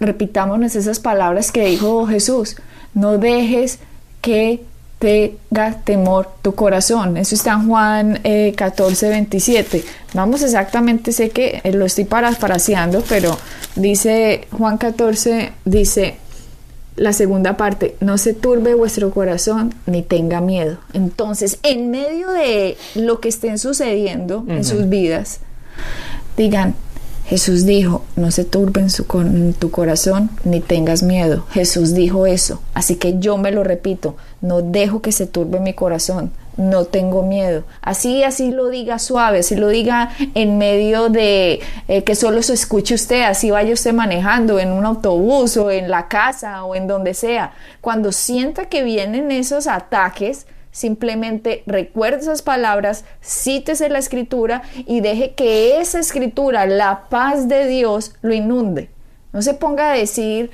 repitámonos 0.00 0.74
esas 0.76 0.98
palabras 0.98 1.52
que 1.52 1.66
dijo 1.66 2.06
Jesús, 2.06 2.56
no 2.94 3.18
dejes 3.18 3.80
que 4.20 4.64
tenga 5.04 5.82
temor 5.84 6.28
tu 6.40 6.54
corazón. 6.54 7.18
Eso 7.18 7.34
está 7.34 7.52
en 7.52 7.68
Juan 7.68 8.20
14, 8.56 9.06
eh, 9.06 9.10
27. 9.10 9.84
Vamos 10.14 10.42
exactamente, 10.42 11.12
sé 11.12 11.28
que 11.28 11.60
eh, 11.62 11.72
lo 11.72 11.84
estoy 11.84 12.04
parafraseando, 12.04 13.02
pero 13.06 13.36
dice 13.76 14.46
Juan 14.50 14.78
14, 14.78 15.52
dice 15.66 16.16
la 16.96 17.12
segunda 17.12 17.56
parte, 17.58 17.96
no 18.00 18.16
se 18.16 18.32
turbe 18.32 18.74
vuestro 18.74 19.10
corazón 19.10 19.74
ni 19.84 20.02
tenga 20.02 20.40
miedo. 20.40 20.78
Entonces, 20.94 21.58
en 21.64 21.90
medio 21.90 22.30
de 22.30 22.78
lo 22.94 23.20
que 23.20 23.28
estén 23.28 23.58
sucediendo 23.58 24.44
en 24.48 24.64
sus 24.64 24.88
vidas, 24.88 25.40
digan, 26.38 26.76
Jesús 27.26 27.64
dijo, 27.64 28.04
no 28.16 28.30
se 28.30 28.44
turben 28.44 28.90
su, 28.90 29.04
tu 29.58 29.70
corazón 29.70 30.30
ni 30.44 30.60
tengas 30.60 31.02
miedo. 31.02 31.46
Jesús 31.52 31.94
dijo 31.94 32.26
eso. 32.26 32.60
Así 32.74 32.96
que 32.96 33.18
yo 33.18 33.38
me 33.38 33.50
lo 33.50 33.64
repito, 33.64 34.16
no 34.42 34.60
dejo 34.60 35.00
que 35.00 35.10
se 35.10 35.26
turbe 35.26 35.58
mi 35.58 35.72
corazón, 35.72 36.32
no 36.58 36.84
tengo 36.84 37.22
miedo. 37.22 37.64
Así, 37.80 38.22
así 38.24 38.50
lo 38.50 38.68
diga 38.68 38.98
suave, 38.98 39.38
así 39.38 39.56
lo 39.56 39.68
diga 39.68 40.10
en 40.34 40.58
medio 40.58 41.08
de 41.08 41.60
eh, 41.88 42.04
que 42.04 42.14
solo 42.14 42.42
se 42.42 42.52
escuche 42.52 42.94
usted, 42.94 43.22
así 43.22 43.50
vaya 43.50 43.72
usted 43.72 43.94
manejando 43.94 44.58
en 44.58 44.70
un 44.70 44.84
autobús 44.84 45.56
o 45.56 45.70
en 45.70 45.90
la 45.90 46.08
casa 46.08 46.64
o 46.64 46.74
en 46.74 46.86
donde 46.86 47.14
sea. 47.14 47.54
Cuando 47.80 48.12
sienta 48.12 48.66
que 48.66 48.84
vienen 48.84 49.32
esos 49.32 49.66
ataques, 49.66 50.46
Simplemente 50.74 51.62
recuerde 51.66 52.22
esas 52.22 52.42
palabras, 52.42 53.04
cítese 53.22 53.88
la 53.88 54.00
escritura 54.00 54.62
y 54.74 55.02
deje 55.02 55.34
que 55.34 55.78
esa 55.80 56.00
escritura, 56.00 56.66
la 56.66 57.04
paz 57.08 57.46
de 57.46 57.68
Dios, 57.68 58.16
lo 58.22 58.34
inunde. 58.34 58.90
No 59.32 59.40
se 59.40 59.54
ponga 59.54 59.92
a 59.92 59.94
decir, 59.94 60.50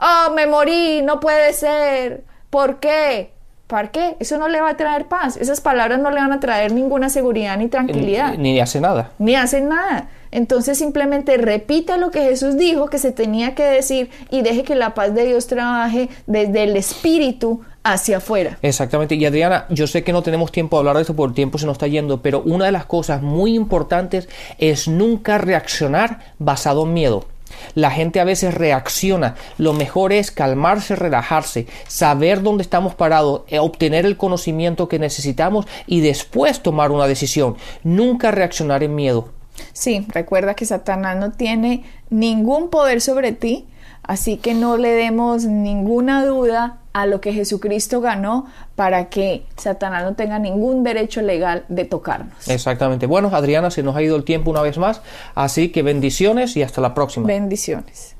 oh, 0.00 0.32
me 0.32 0.48
morí, 0.48 1.02
no 1.02 1.20
puede 1.20 1.52
ser. 1.52 2.24
¿Por 2.50 2.80
qué? 2.80 3.30
¿Para 3.68 3.92
qué? 3.92 4.16
Eso 4.18 4.38
no 4.38 4.48
le 4.48 4.60
va 4.60 4.70
a 4.70 4.76
traer 4.76 5.06
paz. 5.06 5.36
Esas 5.36 5.60
palabras 5.60 6.00
no 6.00 6.10
le 6.10 6.20
van 6.20 6.32
a 6.32 6.40
traer 6.40 6.72
ninguna 6.72 7.08
seguridad 7.08 7.56
ni 7.56 7.68
tranquilidad. 7.68 8.32
Ni, 8.32 8.54
ni 8.54 8.60
hace 8.60 8.80
nada. 8.80 9.12
Ni 9.20 9.36
hace 9.36 9.60
nada. 9.60 10.08
Entonces 10.32 10.78
simplemente 10.78 11.36
repita 11.36 11.96
lo 11.96 12.10
que 12.10 12.22
Jesús 12.22 12.56
dijo 12.56 12.86
que 12.86 12.98
se 12.98 13.12
tenía 13.12 13.54
que 13.54 13.64
decir 13.64 14.10
y 14.30 14.42
deje 14.42 14.62
que 14.62 14.74
la 14.74 14.94
paz 14.94 15.14
de 15.14 15.26
Dios 15.26 15.46
trabaje 15.46 16.08
desde 16.26 16.64
el 16.64 16.76
espíritu 16.76 17.62
hacia 17.82 18.18
afuera. 18.18 18.58
Exactamente. 18.62 19.14
Y 19.14 19.24
Adriana, 19.24 19.66
yo 19.70 19.86
sé 19.86 20.04
que 20.04 20.12
no 20.12 20.22
tenemos 20.22 20.52
tiempo 20.52 20.76
de 20.76 20.80
hablar 20.80 20.96
de 20.96 21.02
esto 21.02 21.16
por 21.16 21.30
el 21.30 21.34
tiempo 21.34 21.58
se 21.58 21.66
nos 21.66 21.74
está 21.74 21.86
yendo, 21.86 22.22
pero 22.22 22.42
una 22.42 22.66
de 22.66 22.72
las 22.72 22.86
cosas 22.86 23.22
muy 23.22 23.54
importantes 23.54 24.28
es 24.58 24.88
nunca 24.88 25.38
reaccionar 25.38 26.34
basado 26.38 26.84
en 26.84 26.94
miedo. 26.94 27.26
La 27.74 27.90
gente 27.90 28.20
a 28.20 28.24
veces 28.24 28.54
reacciona. 28.54 29.34
Lo 29.58 29.72
mejor 29.72 30.12
es 30.12 30.30
calmarse, 30.30 30.96
relajarse, 30.96 31.66
saber 31.88 32.42
dónde 32.42 32.62
estamos 32.62 32.94
parados, 32.94 33.42
eh, 33.48 33.58
obtener 33.58 34.06
el 34.06 34.16
conocimiento 34.16 34.88
que 34.88 34.98
necesitamos 34.98 35.66
y 35.86 36.00
después 36.00 36.62
tomar 36.62 36.90
una 36.92 37.06
decisión. 37.06 37.56
Nunca 37.82 38.30
reaccionar 38.30 38.82
en 38.82 38.94
miedo. 38.94 39.28
Sí, 39.72 40.06
recuerda 40.08 40.54
que 40.54 40.66
Satanás 40.66 41.16
no 41.16 41.32
tiene 41.32 41.84
ningún 42.10 42.70
poder 42.70 43.00
sobre 43.00 43.32
ti, 43.32 43.66
así 44.02 44.36
que 44.36 44.54
no 44.54 44.76
le 44.76 44.90
demos 44.90 45.44
ninguna 45.44 46.24
duda 46.24 46.78
a 46.92 47.06
lo 47.06 47.20
que 47.20 47.32
Jesucristo 47.32 48.00
ganó 48.00 48.46
para 48.74 49.10
que 49.10 49.44
Satanás 49.56 50.04
no 50.04 50.14
tenga 50.14 50.38
ningún 50.38 50.82
derecho 50.82 51.22
legal 51.22 51.64
de 51.68 51.84
tocarnos. 51.84 52.48
Exactamente. 52.48 53.06
Bueno, 53.06 53.30
Adriana, 53.32 53.70
se 53.70 53.82
nos 53.82 53.96
ha 53.96 54.02
ido 54.02 54.16
el 54.16 54.24
tiempo 54.24 54.50
una 54.50 54.62
vez 54.62 54.78
más, 54.78 55.02
así 55.34 55.68
que 55.68 55.82
bendiciones 55.82 56.56
y 56.56 56.62
hasta 56.62 56.80
la 56.80 56.94
próxima. 56.94 57.26
Bendiciones. 57.26 58.16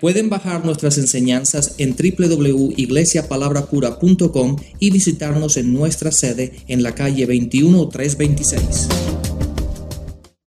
Pueden 0.00 0.28
bajar 0.28 0.64
nuestras 0.64 0.98
enseñanzas 0.98 1.76
en 1.78 1.96
www.iglesiapalabracura.com 1.96 4.56
y 4.78 4.90
visitarnos 4.90 5.56
en 5.56 5.72
nuestra 5.72 6.12
sede 6.12 6.52
en 6.68 6.82
la 6.82 6.94
calle 6.94 7.26
21326. 7.26 8.88